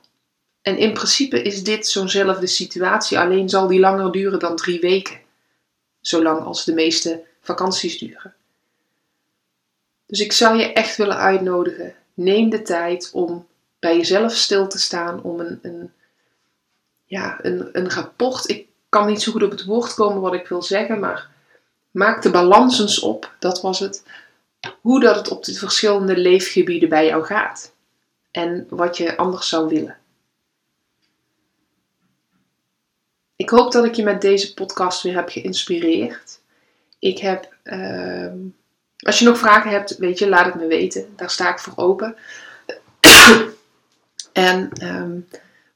En 0.62 0.78
in 0.78 0.92
principe 0.92 1.42
is 1.42 1.64
dit 1.64 1.86
zo'nzelfde 1.86 2.46
situatie, 2.46 3.18
alleen 3.18 3.48
zal 3.48 3.66
die 3.66 3.80
langer 3.80 4.12
duren 4.12 4.38
dan 4.38 4.56
drie 4.56 4.80
weken. 4.80 5.20
Zolang 6.00 6.44
als 6.44 6.64
de 6.64 6.74
meeste 6.74 7.24
vakanties 7.40 7.98
duren. 7.98 8.34
Dus 10.06 10.20
ik 10.20 10.32
zou 10.32 10.58
je 10.58 10.72
echt 10.72 10.96
willen 10.96 11.16
uitnodigen. 11.16 11.94
Neem 12.14 12.50
de 12.50 12.62
tijd 12.62 13.10
om 13.12 13.46
bij 13.78 13.96
jezelf 13.96 14.32
stil 14.32 14.68
te 14.68 14.78
staan, 14.78 15.22
om 15.22 15.40
een, 15.40 15.58
een, 15.62 15.92
ja, 17.04 17.38
een, 17.42 17.68
een 17.72 17.90
rapport. 17.90 18.48
Ik 18.48 18.66
kan 18.88 19.06
niet 19.06 19.22
zo 19.22 19.32
goed 19.32 19.42
op 19.42 19.50
het 19.50 19.64
woord 19.64 19.94
komen 19.94 20.20
wat 20.20 20.34
ik 20.34 20.48
wil 20.48 20.62
zeggen, 20.62 21.00
maar 21.00 21.30
maak 21.90 22.22
de 22.22 22.30
balans 22.30 22.78
eens 22.78 22.98
op, 23.00 23.32
dat 23.38 23.60
was 23.60 23.78
het. 23.78 24.02
Hoe 24.80 25.00
dat 25.00 25.16
het 25.16 25.28
op 25.28 25.44
de 25.44 25.54
verschillende 25.54 26.16
leefgebieden 26.16 26.88
bij 26.88 27.06
jou 27.06 27.24
gaat. 27.24 27.74
En 28.30 28.66
wat 28.68 28.96
je 28.96 29.16
anders 29.16 29.48
zou 29.48 29.68
willen. 29.68 29.98
Ik 33.36 33.50
hoop 33.50 33.72
dat 33.72 33.84
ik 33.84 33.94
je 33.94 34.02
met 34.02 34.20
deze 34.20 34.54
podcast 34.54 35.02
weer 35.02 35.14
heb 35.14 35.28
geïnspireerd. 35.28 36.40
Ik 36.98 37.18
heb, 37.18 37.54
ehm, 37.62 38.36
als 38.98 39.18
je 39.18 39.24
nog 39.24 39.38
vragen 39.38 39.70
hebt, 39.70 39.96
weet 39.96 40.18
je, 40.18 40.28
laat 40.28 40.44
het 40.44 40.54
me 40.54 40.66
weten. 40.66 41.12
Daar 41.16 41.30
sta 41.30 41.50
ik 41.50 41.58
voor 41.58 41.72
open. 41.76 42.16
en 44.32 44.70
ehm, 44.72 45.18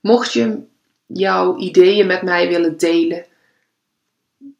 mocht 0.00 0.32
je 0.32 0.58
jouw 1.06 1.56
ideeën 1.56 2.06
met 2.06 2.22
mij 2.22 2.48
willen 2.48 2.78
delen, 2.78 3.24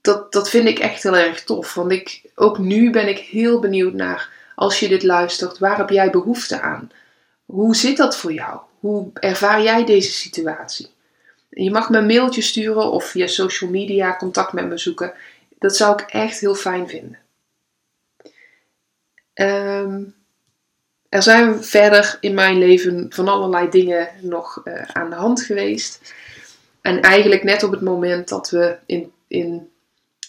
dat, 0.00 0.32
dat 0.32 0.50
vind 0.50 0.68
ik 0.68 0.78
echt 0.78 1.02
heel 1.02 1.16
erg 1.16 1.44
tof. 1.44 1.74
Want 1.74 1.92
ik, 1.92 2.22
ook 2.34 2.58
nu 2.58 2.90
ben 2.90 3.08
ik 3.08 3.18
heel 3.18 3.60
benieuwd 3.60 3.92
naar, 3.92 4.30
als 4.54 4.80
je 4.80 4.88
dit 4.88 5.02
luistert, 5.02 5.58
waar 5.58 5.76
heb 5.76 5.90
jij 5.90 6.10
behoefte 6.10 6.60
aan? 6.60 6.90
Hoe 7.44 7.76
zit 7.76 7.96
dat 7.96 8.16
voor 8.16 8.32
jou? 8.32 8.60
Hoe 8.80 9.10
ervaar 9.14 9.62
jij 9.62 9.84
deze 9.84 10.12
situatie? 10.12 10.88
Je 11.48 11.70
mag 11.70 11.90
me 11.90 11.98
een 11.98 12.06
mailtje 12.06 12.42
sturen 12.42 12.90
of 12.90 13.04
via 13.04 13.26
social 13.26 13.70
media 13.70 14.16
contact 14.16 14.52
met 14.52 14.66
me 14.68 14.78
zoeken. 14.78 15.12
Dat 15.58 15.76
zou 15.76 15.92
ik 15.92 16.00
echt 16.10 16.40
heel 16.40 16.54
fijn 16.54 16.88
vinden. 16.88 17.18
Ehm, 19.34 20.02
er 21.08 21.22
zijn 21.22 21.64
verder 21.64 22.18
in 22.20 22.34
mijn 22.34 22.58
leven 22.58 23.06
van 23.08 23.28
allerlei 23.28 23.70
dingen 23.70 24.08
nog 24.20 24.60
uh, 24.64 24.82
aan 24.82 25.10
de 25.10 25.16
hand 25.16 25.42
geweest. 25.42 26.14
En 26.80 27.00
eigenlijk 27.00 27.42
net 27.42 27.62
op 27.62 27.70
het 27.70 27.80
moment 27.80 28.28
dat 28.28 28.50
we 28.50 28.76
in, 28.86 29.12
in 29.26 29.69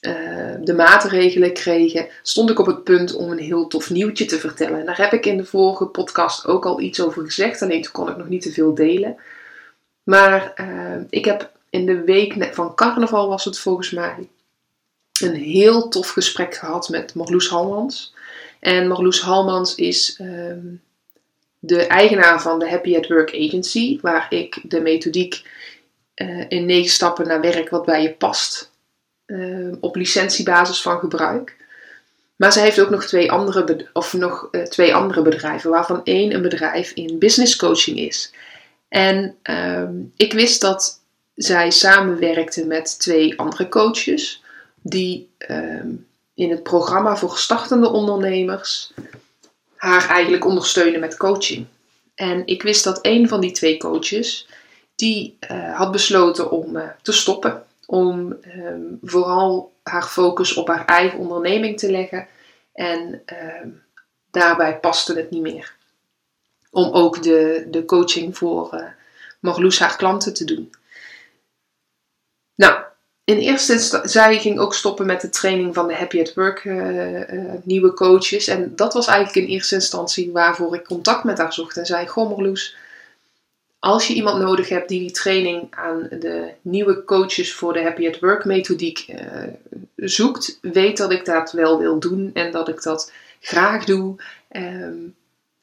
uh, 0.02 0.56
de 0.62 0.74
maatregelen 0.74 1.54
kregen, 1.54 2.08
stond 2.22 2.50
ik 2.50 2.60
op 2.60 2.66
het 2.66 2.84
punt 2.84 3.14
om 3.14 3.32
een 3.32 3.40
heel 3.40 3.68
tof 3.68 3.90
nieuwtje 3.90 4.26
te 4.26 4.40
vertellen. 4.40 4.80
En 4.80 4.86
daar 4.86 4.98
heb 4.98 5.14
ik 5.14 5.26
in 5.26 5.38
de 5.38 5.46
vorige 5.46 5.86
podcast 5.86 6.46
ook 6.46 6.66
al 6.66 6.80
iets 6.80 7.02
over 7.02 7.24
gezegd, 7.24 7.62
alleen 7.62 7.82
toen 7.82 7.92
kon 7.92 8.10
ik 8.10 8.18
nog 8.18 8.30
niet 8.30 8.42
te 8.42 8.52
veel 8.52 8.74
delen. 8.74 9.18
Maar 10.04 10.54
uh, 10.56 11.04
ik 11.10 11.26
heb 11.26 11.52
in 11.70 11.86
de 11.86 12.04
week 12.04 12.54
van 12.54 12.76
carnaval 12.76 13.28
was 13.28 13.46
het 13.46 13.60
volgens 13.60 13.92
mij 13.92 14.28
een 15.22 15.36
heel 15.36 15.88
tof 15.88 16.10
gesprek 16.10 16.56
gehad 16.56 16.90
met 16.90 17.14
Marloes 17.14 17.50
Halmans. 17.50 18.14
En 18.60 18.88
Marloes 18.88 19.22
Halmans 19.22 19.76
is 19.76 20.20
um, 20.22 20.82
de 21.60 21.88
eigenaar 21.88 22.42
van 22.42 22.60
de 22.60 22.70
Happy 22.70 22.98
at 22.98 23.08
Work 23.08 23.36
Agency, 23.36 24.00
waar 24.02 24.26
ik 24.30 24.60
de 24.64 24.82
methodiek 24.82 25.42
uh, 26.16 26.46
in 26.48 26.66
negen 26.66 26.92
stappen 26.92 27.28
naar 27.28 27.42
werk 27.42 27.70
wat 27.70 27.86
bij 27.86 28.02
je 28.02 28.14
past 28.14 28.70
uh, 29.32 29.74
op 29.80 29.96
licentiebasis 29.96 30.82
van 30.82 31.00
gebruik. 31.00 31.56
Maar 32.36 32.52
ze 32.52 32.60
heeft 32.60 32.80
ook 32.80 32.89
nog 32.89 33.06
twee 33.06 33.32
andere, 33.32 33.88
of 33.94 34.13
nog, 34.13 34.48
uh, 34.52 34.62
twee 34.62 34.96
andere 34.96 35.22
bedrijven, 35.22 35.70
waarvan 35.70 36.02
één 36.04 36.34
een 36.34 36.41
bedrijf 36.41 36.91
in 36.91 37.20
business 37.20 37.56
coaching 37.56 37.98
is. 37.98 38.34
En 38.88 39.36
um, 39.44 40.13
ik 40.15 40.34
wist 40.34 40.62
dat 40.62 41.00
zij 41.36 41.72
samenwerkte 41.72 42.65
met 42.65 43.00
twee 43.00 43.39
andere 43.39 43.70
coaches 43.70 44.44
die 44.82 45.30
um, 45.50 46.08
in 46.34 46.50
het 46.50 46.63
programma 46.63 47.17
voor 47.17 47.38
startende 47.38 47.89
ondernemers 47.89 48.94
haar 49.76 50.10
eigenlijk 50.10 50.46
ondersteunen 50.46 51.00
met 51.00 51.17
coaching. 51.17 51.65
En 52.15 52.41
ik 52.46 52.62
wist 52.62 52.84
dat 52.84 53.00
een 53.02 53.28
van 53.28 53.41
die 53.41 53.52
twee 53.52 53.78
coaches 53.78 54.48
die 54.96 55.38
uh, 55.52 55.78
had 55.78 55.91
besloten 55.91 56.52
om 56.52 56.76
uh, 56.76 56.84
te 57.02 57.12
stoppen, 57.12 57.63
om 57.91 58.38
um, 58.58 58.99
vooral 59.01 59.73
haar 59.84 60.04
focus 60.04 60.54
op 60.54 60.67
haar 60.67 60.86
eigen 60.86 61.19
onderneming 61.19 61.80
te 61.80 61.91
leggen 61.91 62.27
en 62.73 63.23
daarbij 64.32 64.80
paste 64.80 65.13
het 65.13 65.30
niet 65.30 65.41
meer 65.41 65.80
om 66.71 66.91
ook 66.91 67.23
de, 67.23 67.67
de 67.69 67.86
coaching 67.86 68.38
voor 68.38 68.73
uh, 68.73 68.84
Marloes 69.39 69.80
haar 69.80 69.95
klanten 69.95 70.34
te 70.34 70.45
doen. 70.45 70.71
Nou, 72.56 72.84
in 73.23 73.38
eerste 73.38 73.73
instantie, 73.73 74.10
zij 74.10 74.39
ging 74.39 74.60
ook 74.60 74.73
stoppen 74.73 75.06
met 75.06 75.21
de 75.21 75.30
training 75.30 75.73
van 75.73 75.88
de 75.88 75.95
Happy 75.95 76.19
at 76.19 76.34
Work 76.34 76.63
uh, 76.63 77.30
uh, 77.30 77.54
nieuwe 77.63 77.93
coaches. 77.93 78.47
En 78.47 78.75
dat 78.75 78.93
was 78.93 79.08
eigenlijk 79.08 79.47
in 79.47 79.54
eerste 79.54 79.75
instantie 79.75 80.32
waarvoor 80.32 80.75
ik 80.75 80.84
contact 80.84 81.23
met 81.23 81.38
haar 81.38 81.54
zocht. 81.54 81.77
En 81.77 81.86
zei, 81.86 82.08
goh 82.08 82.30
Marloes, 82.30 82.75
als 83.82 84.08
je 84.08 84.13
iemand 84.13 84.41
nodig 84.41 84.70
hebt 84.70 84.89
die 84.89 85.00
die 85.00 85.12
training 85.12 85.67
aan 85.70 86.08
de 86.20 86.52
nieuwe 86.62 87.04
coaches 87.04 87.54
voor 87.54 87.74
de 87.74 87.82
Happy 87.82 88.08
at 88.08 88.20
Work 88.20 88.46
methodiek 88.46 89.06
uh, 89.10 89.17
zoekt, 89.96 90.58
weet 90.62 90.98
dat 90.98 91.12
ik 91.12 91.26
dat 91.26 91.52
wel 91.52 91.80
wil 91.80 92.00
doen 92.00 92.32
en 92.34 92.52
dat 92.52 92.67
ik 92.70 92.84
dat 92.84 93.12
graag 93.39 93.86
doe. 93.86 94.15
Um, 94.52 95.15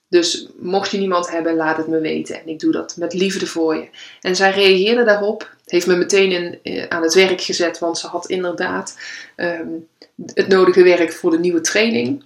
dus 0.09 0.48
mocht 0.57 0.90
je 0.90 0.98
niemand 0.98 1.31
hebben, 1.31 1.57
laat 1.57 1.76
het 1.76 1.88
me 1.88 2.00
weten. 2.00 2.40
En 2.40 2.48
ik 2.48 2.61
doe 2.61 2.72
dat 2.72 2.96
met 2.96 3.14
liefde 3.14 3.46
voor 3.46 3.74
je. 3.74 3.88
En 4.20 4.37
zij 4.37 4.50
reageerde 4.50 5.04
daarop. 5.04 5.57
Heeft 5.64 5.87
me 5.87 5.96
meteen 5.96 6.33
in, 6.33 6.59
eh, 6.62 6.87
aan 6.88 7.02
het 7.02 7.14
werk 7.14 7.40
gezet. 7.40 7.78
Want 7.78 7.98
ze 7.98 8.07
had 8.07 8.26
inderdaad 8.26 8.98
um, 9.37 9.88
het 10.35 10.48
nodige 10.48 10.83
werk 10.83 11.12
voor 11.12 11.31
de 11.31 11.38
nieuwe 11.38 11.61
training. 11.61 12.24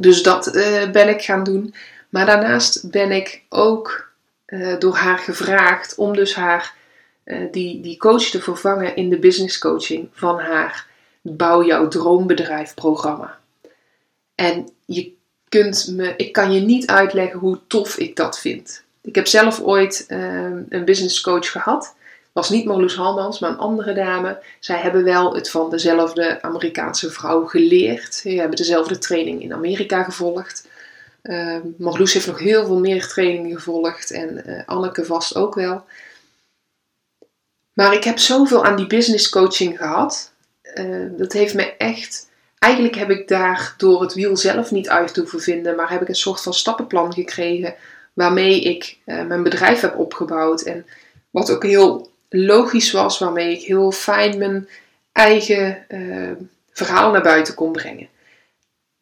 Dus 0.00 0.22
dat 0.22 0.56
uh, 0.56 0.90
ben 0.90 1.08
ik 1.08 1.22
gaan 1.22 1.44
doen. 1.44 1.74
Maar 2.08 2.26
daarnaast 2.26 2.90
ben 2.90 3.10
ik 3.10 3.42
ook 3.48 4.09
uh, 4.50 4.78
door 4.78 4.94
haar 4.94 5.18
gevraagd 5.18 5.94
om 5.94 6.14
dus 6.14 6.34
haar, 6.34 6.74
die, 7.50 7.80
die 7.80 7.96
coach 7.96 8.22
te 8.22 8.40
vervangen 8.40 8.96
in 8.96 9.10
de 9.10 9.18
business 9.18 9.58
coaching 9.58 10.08
van 10.12 10.38
haar 10.38 10.88
Bouw 11.22 11.64
jouw 11.64 11.88
droombedrijf 11.88 12.74
programma. 12.74 13.38
En 14.34 14.68
je 14.84 15.12
kunt 15.48 15.88
me, 15.90 16.14
ik 16.16 16.32
kan 16.32 16.52
je 16.52 16.60
niet 16.60 16.86
uitleggen 16.86 17.38
hoe 17.38 17.58
tof 17.66 17.96
ik 17.96 18.16
dat 18.16 18.38
vind. 18.38 18.84
Ik 19.02 19.14
heb 19.14 19.26
zelf 19.26 19.60
ooit 19.60 20.06
um, 20.08 20.66
een 20.68 20.84
business 20.84 21.20
coach 21.20 21.50
gehad. 21.50 21.94
Was 22.32 22.50
niet 22.50 22.64
Marloes 22.64 22.94
Halmans, 22.94 23.38
maar 23.38 23.50
een 23.50 23.58
andere 23.58 23.92
dame. 23.92 24.42
Zij 24.60 24.78
hebben 24.78 25.04
wel 25.04 25.34
het 25.34 25.50
van 25.50 25.70
dezelfde 25.70 26.42
Amerikaanse 26.42 27.10
vrouw 27.10 27.44
geleerd. 27.44 28.14
Ze 28.14 28.28
hebben 28.28 28.56
dezelfde 28.56 28.98
training 28.98 29.42
in 29.42 29.52
Amerika 29.52 30.02
gevolgd. 30.02 30.68
Um, 31.22 31.74
Marloes 31.78 32.12
heeft 32.12 32.26
nog 32.26 32.38
heel 32.38 32.66
veel 32.66 32.78
meer 32.78 33.06
trainingen 33.06 33.56
gevolgd 33.56 34.10
en 34.10 34.42
uh, 34.46 34.62
Anneke 34.66 35.04
vast 35.04 35.36
ook 35.36 35.54
wel. 35.54 35.84
Maar 37.72 37.94
ik 37.94 38.04
heb 38.04 38.18
zoveel 38.18 38.64
aan 38.64 38.76
die 38.76 38.86
business 38.86 39.28
coaching 39.28 39.76
gehad. 39.78 40.32
Uh, 40.74 41.06
dat 41.18 41.32
heeft 41.32 41.54
me 41.54 41.76
echt 41.76 42.28
eigenlijk 42.60 42.94
heb 42.94 43.10
ik 43.10 43.28
daar 43.28 43.74
door 43.76 44.02
het 44.02 44.14
wiel 44.14 44.36
zelf 44.36 44.70
niet 44.70 44.88
uit 44.88 45.16
hoeven 45.16 45.40
vinden, 45.40 45.76
maar 45.76 45.90
heb 45.90 46.02
ik 46.02 46.08
een 46.08 46.14
soort 46.14 46.40
van 46.40 46.54
stappenplan 46.54 47.12
gekregen 47.12 47.74
waarmee 48.12 48.60
ik 48.60 48.98
uh, 49.06 49.24
mijn 49.24 49.42
bedrijf 49.42 49.80
heb 49.80 49.98
opgebouwd. 49.98 50.62
En 50.62 50.86
wat 51.30 51.50
ook 51.52 51.62
heel 51.62 52.10
logisch 52.28 52.92
was, 52.92 53.18
waarmee 53.18 53.56
ik 53.56 53.62
heel 53.62 53.92
fijn 53.92 54.38
mijn 54.38 54.68
eigen 55.12 55.84
uh, 55.88 56.30
verhaal 56.72 57.12
naar 57.12 57.22
buiten 57.22 57.54
kon 57.54 57.72
brengen. 57.72 58.08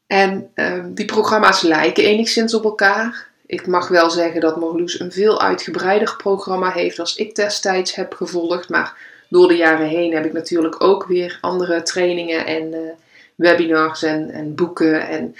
En 0.08 0.50
uh, 0.54 0.84
die 0.88 1.04
programma's 1.04 1.62
lijken 1.62 2.04
enigszins 2.04 2.54
op 2.54 2.64
elkaar. 2.64 3.26
Ik 3.46 3.66
mag 3.66 3.88
wel 3.88 4.10
zeggen 4.10 4.40
dat 4.40 4.56
Marloes 4.56 5.00
een 5.00 5.12
veel 5.12 5.40
uitgebreider 5.40 6.16
programma 6.16 6.70
heeft 6.70 6.98
als 6.98 7.16
ik 7.16 7.34
destijds 7.34 7.94
heb 7.94 8.14
gevolgd. 8.14 8.68
Maar 8.68 8.96
door 9.28 9.48
de 9.48 9.56
jaren 9.56 9.86
heen 9.86 10.14
heb 10.14 10.24
ik 10.24 10.32
natuurlijk 10.32 10.82
ook 10.82 11.06
weer 11.06 11.38
andere 11.40 11.82
trainingen 11.82 12.46
en 12.46 12.96
webinars 13.34 14.02
en, 14.02 14.30
en 14.30 14.54
boeken. 14.54 15.08
En 15.08 15.36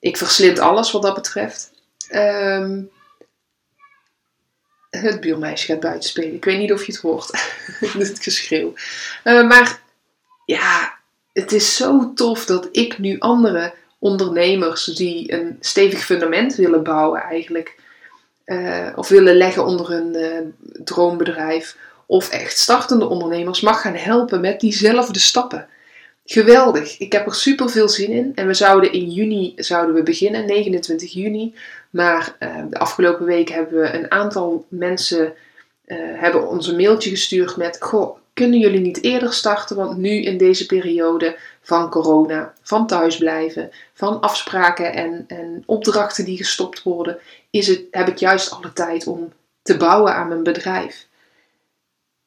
ik 0.00 0.16
verslind 0.16 0.58
alles 0.58 0.92
wat 0.92 1.02
dat 1.02 1.14
betreft. 1.14 1.72
Um, 2.14 2.90
het 4.90 5.20
buurmeisje 5.20 5.66
gaat 5.66 5.80
buiten 5.80 6.08
spelen. 6.08 6.34
Ik 6.34 6.44
weet 6.44 6.58
niet 6.58 6.72
of 6.72 6.86
je 6.86 6.92
het 6.92 7.00
hoort. 7.00 7.30
het 7.98 8.22
geschreeuw. 8.22 8.72
Uh, 9.24 9.48
maar 9.48 9.80
ja, 10.44 10.98
het 11.32 11.52
is 11.52 11.76
zo 11.76 12.12
tof 12.14 12.44
dat 12.44 12.68
ik 12.72 12.98
nu 12.98 13.18
andere 13.18 13.74
ondernemers 14.06 14.84
die 14.84 15.32
een 15.32 15.56
stevig 15.60 16.04
fundament 16.04 16.54
willen 16.54 16.82
bouwen 16.82 17.20
eigenlijk. 17.20 17.76
Uh, 18.46 18.88
of 18.94 19.08
willen 19.08 19.36
leggen 19.36 19.64
onder 19.64 19.90
hun 19.90 20.14
uh, 20.14 20.38
droombedrijf. 20.84 21.76
Of 22.06 22.30
echt 22.30 22.58
startende 22.58 23.08
ondernemers 23.08 23.60
mag 23.60 23.80
gaan 23.80 23.94
helpen 23.94 24.40
met 24.40 24.60
diezelfde 24.60 25.18
stappen. 25.18 25.68
Geweldig. 26.24 26.98
Ik 26.98 27.12
heb 27.12 27.26
er 27.26 27.34
super 27.34 27.70
veel 27.70 27.88
zin 27.88 28.10
in. 28.10 28.32
En 28.34 28.46
we 28.46 28.54
zouden 28.54 28.92
in 28.92 29.10
juni 29.10 29.52
zouden 29.56 29.94
we 29.94 30.02
beginnen, 30.02 30.46
29 30.46 31.12
juni. 31.12 31.54
Maar 31.90 32.36
uh, 32.40 32.56
de 32.70 32.78
afgelopen 32.78 33.26
week 33.26 33.48
hebben 33.48 33.80
we 33.80 33.92
een 33.92 34.10
aantal 34.10 34.66
mensen 34.68 35.34
hebben 35.94 36.48
ons 36.48 36.68
een 36.68 36.76
mailtje 36.76 37.10
gestuurd 37.10 37.56
met: 37.56 37.76
Goh, 37.80 38.16
kunnen 38.36 38.58
jullie 38.58 38.80
niet 38.80 39.02
eerder 39.02 39.32
starten? 39.32 39.76
Want 39.76 39.96
nu 39.96 40.22
in 40.22 40.38
deze 40.38 40.66
periode 40.66 41.38
van 41.60 41.90
corona, 41.90 42.54
van 42.62 42.86
thuisblijven, 42.86 43.70
van 43.94 44.20
afspraken 44.20 44.92
en, 44.92 45.24
en 45.26 45.62
opdrachten 45.66 46.24
die 46.24 46.36
gestopt 46.36 46.82
worden, 46.82 47.18
is 47.50 47.66
het, 47.66 47.82
heb 47.90 48.08
ik 48.08 48.16
juist 48.16 48.50
alle 48.50 48.72
tijd 48.72 49.06
om 49.06 49.32
te 49.62 49.76
bouwen 49.76 50.14
aan 50.14 50.28
mijn 50.28 50.42
bedrijf. 50.42 51.06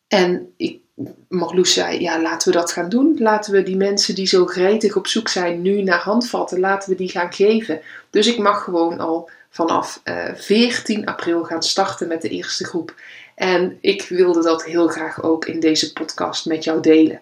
En 0.08 0.54
ik 0.58 0.80
Marloes 1.28 1.74
zei, 1.74 2.02
ja, 2.02 2.22
laten 2.22 2.52
we 2.52 2.58
dat 2.58 2.72
gaan 2.72 2.90
doen. 2.90 3.16
Laten 3.20 3.54
we 3.54 3.64
die 3.64 3.78
mensen 3.78 4.16
die 4.16 4.28
zo 4.28 4.46
gretig 4.46 4.96
op 4.96 5.08
zoek 5.08 5.28
zijn 5.28 5.62
nu 5.62 5.82
naar 5.82 6.02
handvatten, 6.02 6.60
laten 6.60 6.90
we 6.90 6.96
die 6.96 7.10
gaan 7.10 7.34
geven. 7.34 7.82
Dus 8.10 8.28
ik 8.28 8.38
mag 8.38 8.64
gewoon 8.64 9.00
al 9.00 9.30
vanaf 9.50 10.02
uh, 10.04 10.30
eh, 10.30 10.36
14 10.36 11.06
april 11.06 11.44
gaan 11.44 11.64
starten 11.64 12.08
met 12.08 12.22
de 12.22 12.30
eerste 12.30 12.66
groep. 12.66 12.96
En 13.40 13.78
ik 13.82 14.02
wilde 14.10 14.42
dat 14.42 14.66
heel 14.66 14.88
graag 14.88 15.24
ook 15.24 15.46
in 15.46 15.60
deze 15.60 15.94
podcast 15.94 16.46
met 16.46 16.64
jou 16.64 16.82
delen. 16.82 17.22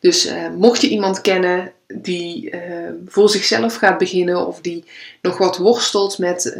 Dus 0.00 0.26
uh, 0.26 0.48
mocht 0.50 0.80
je 0.80 0.88
iemand 0.88 1.20
kennen 1.20 1.72
die 1.86 2.50
uh, 2.50 2.60
voor 3.06 3.28
zichzelf 3.28 3.74
gaat 3.74 3.98
beginnen 3.98 4.46
of 4.46 4.60
die 4.60 4.84
nog 5.22 5.38
wat 5.38 5.56
worstelt 5.56 6.18
met 6.18 6.56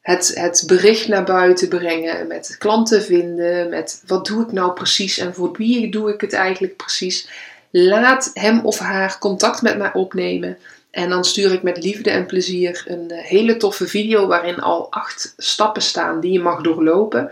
het, 0.00 0.32
het 0.34 0.62
bericht 0.66 1.08
naar 1.08 1.24
buiten 1.24 1.68
brengen, 1.68 2.26
met 2.26 2.56
klanten 2.58 3.02
vinden, 3.02 3.68
met 3.68 4.02
wat 4.06 4.26
doe 4.26 4.42
ik 4.42 4.52
nou 4.52 4.72
precies 4.72 5.18
en 5.18 5.34
voor 5.34 5.52
wie 5.56 5.90
doe 5.90 6.12
ik 6.12 6.20
het 6.20 6.32
eigenlijk 6.32 6.76
precies. 6.76 7.28
Laat 7.70 8.30
hem 8.34 8.60
of 8.64 8.78
haar 8.78 9.18
contact 9.18 9.62
met 9.62 9.78
mij 9.78 9.92
opnemen. 9.92 10.58
En 10.96 11.08
dan 11.08 11.24
stuur 11.24 11.52
ik 11.52 11.62
met 11.62 11.84
liefde 11.84 12.10
en 12.10 12.26
plezier 12.26 12.84
een 12.86 13.10
eh, 13.10 13.24
hele 13.24 13.56
toffe 13.56 13.86
video 13.88 14.26
waarin 14.26 14.60
al 14.60 14.92
acht 14.92 15.34
stappen 15.36 15.82
staan 15.82 16.20
die 16.20 16.32
je 16.32 16.40
mag 16.40 16.60
doorlopen. 16.60 17.30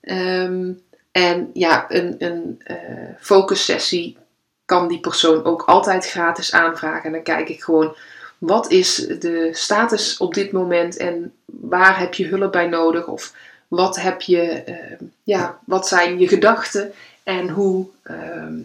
Ehm, 0.00 0.72
en 1.10 1.50
ja, 1.52 1.84
een, 1.88 2.16
een 2.18 2.62
uh, 2.66 2.76
focus 3.20 3.64
sessie 3.64 4.16
kan 4.64 4.88
die 4.88 5.00
persoon 5.00 5.44
ook 5.44 5.62
altijd 5.62 6.06
gratis 6.06 6.52
aanvragen. 6.52 7.04
En 7.04 7.12
dan 7.12 7.22
kijk 7.22 7.48
ik 7.48 7.62
gewoon 7.62 7.96
wat 8.38 8.70
is 8.70 8.94
de 8.96 9.48
status 9.52 10.16
op 10.16 10.34
dit 10.34 10.52
moment 10.52 10.96
en 10.96 11.32
waar 11.44 11.98
heb 11.98 12.14
je 12.14 12.26
hulp 12.26 12.52
bij 12.52 12.66
nodig? 12.66 13.06
Of 13.06 13.32
wat, 13.68 13.96
heb 14.00 14.20
je, 14.20 14.42
ehm, 14.42 15.04
ja, 15.22 15.58
wat 15.64 15.88
zijn 15.88 16.18
je 16.18 16.28
gedachten 16.28 16.92
en 17.22 17.48
hoe, 17.48 17.86
uh, 18.04 18.60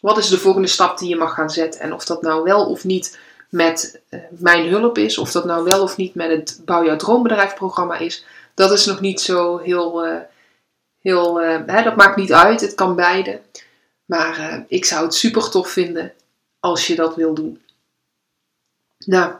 wat 0.00 0.18
is 0.18 0.28
de 0.28 0.38
volgende 0.38 0.68
stap 0.68 0.98
die 0.98 1.08
je 1.08 1.16
mag 1.16 1.34
gaan 1.34 1.50
zetten? 1.50 1.80
En 1.80 1.92
of 1.92 2.04
dat 2.04 2.22
nou 2.22 2.42
wel 2.42 2.66
of 2.66 2.84
niet 2.84 3.18
met 3.50 4.00
uh, 4.10 4.20
mijn 4.30 4.68
hulp 4.68 4.98
is, 4.98 5.18
of 5.18 5.32
dat 5.32 5.44
nou 5.44 5.64
wel 5.64 5.82
of 5.82 5.96
niet 5.96 6.14
met 6.14 6.30
het 6.30 6.60
Bouw 6.64 6.84
jouw 6.84 6.96
droombedrijf 6.96 7.54
programma 7.54 7.98
is, 7.98 8.24
dat 8.54 8.72
is 8.72 8.86
nog 8.86 9.00
niet 9.00 9.20
zo 9.20 9.58
heel, 9.58 10.06
uh, 10.06 10.16
heel 11.00 11.42
uh, 11.42 11.58
hè, 11.66 11.82
dat 11.82 11.96
maakt 11.96 12.16
niet 12.16 12.32
uit, 12.32 12.60
het 12.60 12.74
kan 12.74 12.96
beide. 12.96 13.40
Maar 14.04 14.64
ik 14.68 14.84
zou 14.84 15.04
het 15.04 15.14
super 15.14 15.50
tof 15.50 15.70
vinden 15.70 16.12
als 16.60 16.86
je 16.86 16.94
dat 16.94 17.16
wil 17.16 17.34
doen. 17.34 17.60
Nou, 18.98 19.32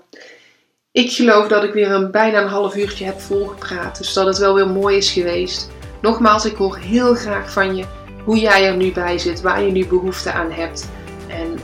ik 0.93 1.13
geloof 1.13 1.49
dat 1.49 1.65
ik 1.65 1.73
weer 1.73 1.91
een 1.91 2.11
bijna 2.11 2.41
een 2.43 2.49
half 2.49 2.77
uurtje 2.77 3.05
heb 3.05 3.21
volgepraat. 3.21 3.99
Dus 3.99 4.13
dat 4.13 4.27
het 4.27 4.39
wel 4.39 4.55
weer 4.55 4.69
mooi 4.69 4.97
is 4.97 5.11
geweest. 5.11 5.71
Nogmaals, 6.01 6.45
ik 6.45 6.57
hoor 6.57 6.77
heel 6.77 7.15
graag 7.15 7.53
van 7.53 7.77
je 7.77 7.85
hoe 8.25 8.39
jij 8.39 8.67
er 8.67 8.77
nu 8.77 8.93
bij 8.93 9.19
zit, 9.19 9.41
waar 9.41 9.63
je 9.63 9.71
nu 9.71 9.87
behoefte 9.87 10.33
aan 10.33 10.51
hebt. 10.51 10.89
En 11.29 11.59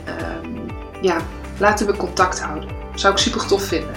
um, 0.45 0.65
ja, 1.01 1.21
laten 1.57 1.87
we 1.87 1.97
contact 1.97 2.41
houden. 2.41 2.69
Zou 2.95 3.13
ik 3.13 3.19
super 3.19 3.45
tof 3.45 3.63
vinden. 3.63 3.95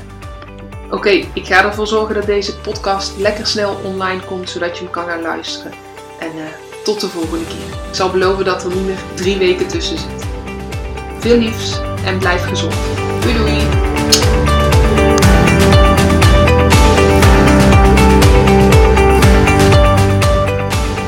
Oké, 0.90 1.11
ik 1.11 1.46
ga 1.46 1.64
ervoor 1.64 1.87
zorgen 1.87 2.14
dat 2.14 2.27
deze 2.27 2.57
podcast 2.57 3.16
lekker 3.16 3.46
snel 3.46 3.81
online 3.85 4.20
komt, 4.25 4.51
zodat 4.51 4.79
je 4.79 4.85
hem 4.85 4.92
kan 4.92 5.07
gaan 5.07 5.23
luisteren. 5.23 5.73
En 6.20 6.37
uh, 6.37 6.42
tot 6.85 7.01
de 7.01 7.09
volgende 7.09 7.46
keer. 7.46 7.79
Ik 7.88 7.94
zal 7.94 8.11
beloven 8.11 8.44
dat 8.44 8.64
er 8.64 8.75
nu 8.75 8.81
meer 8.81 8.99
drie 9.14 9.38
weken 9.38 9.66
tussen 9.66 9.99
zit. 9.99 10.27
Veel 11.18 11.37
liefs 11.37 11.81
en 12.05 12.18
blijf 12.18 12.49
gezond. 12.49 12.75
Doei 13.20 13.37
doei! 13.37 13.79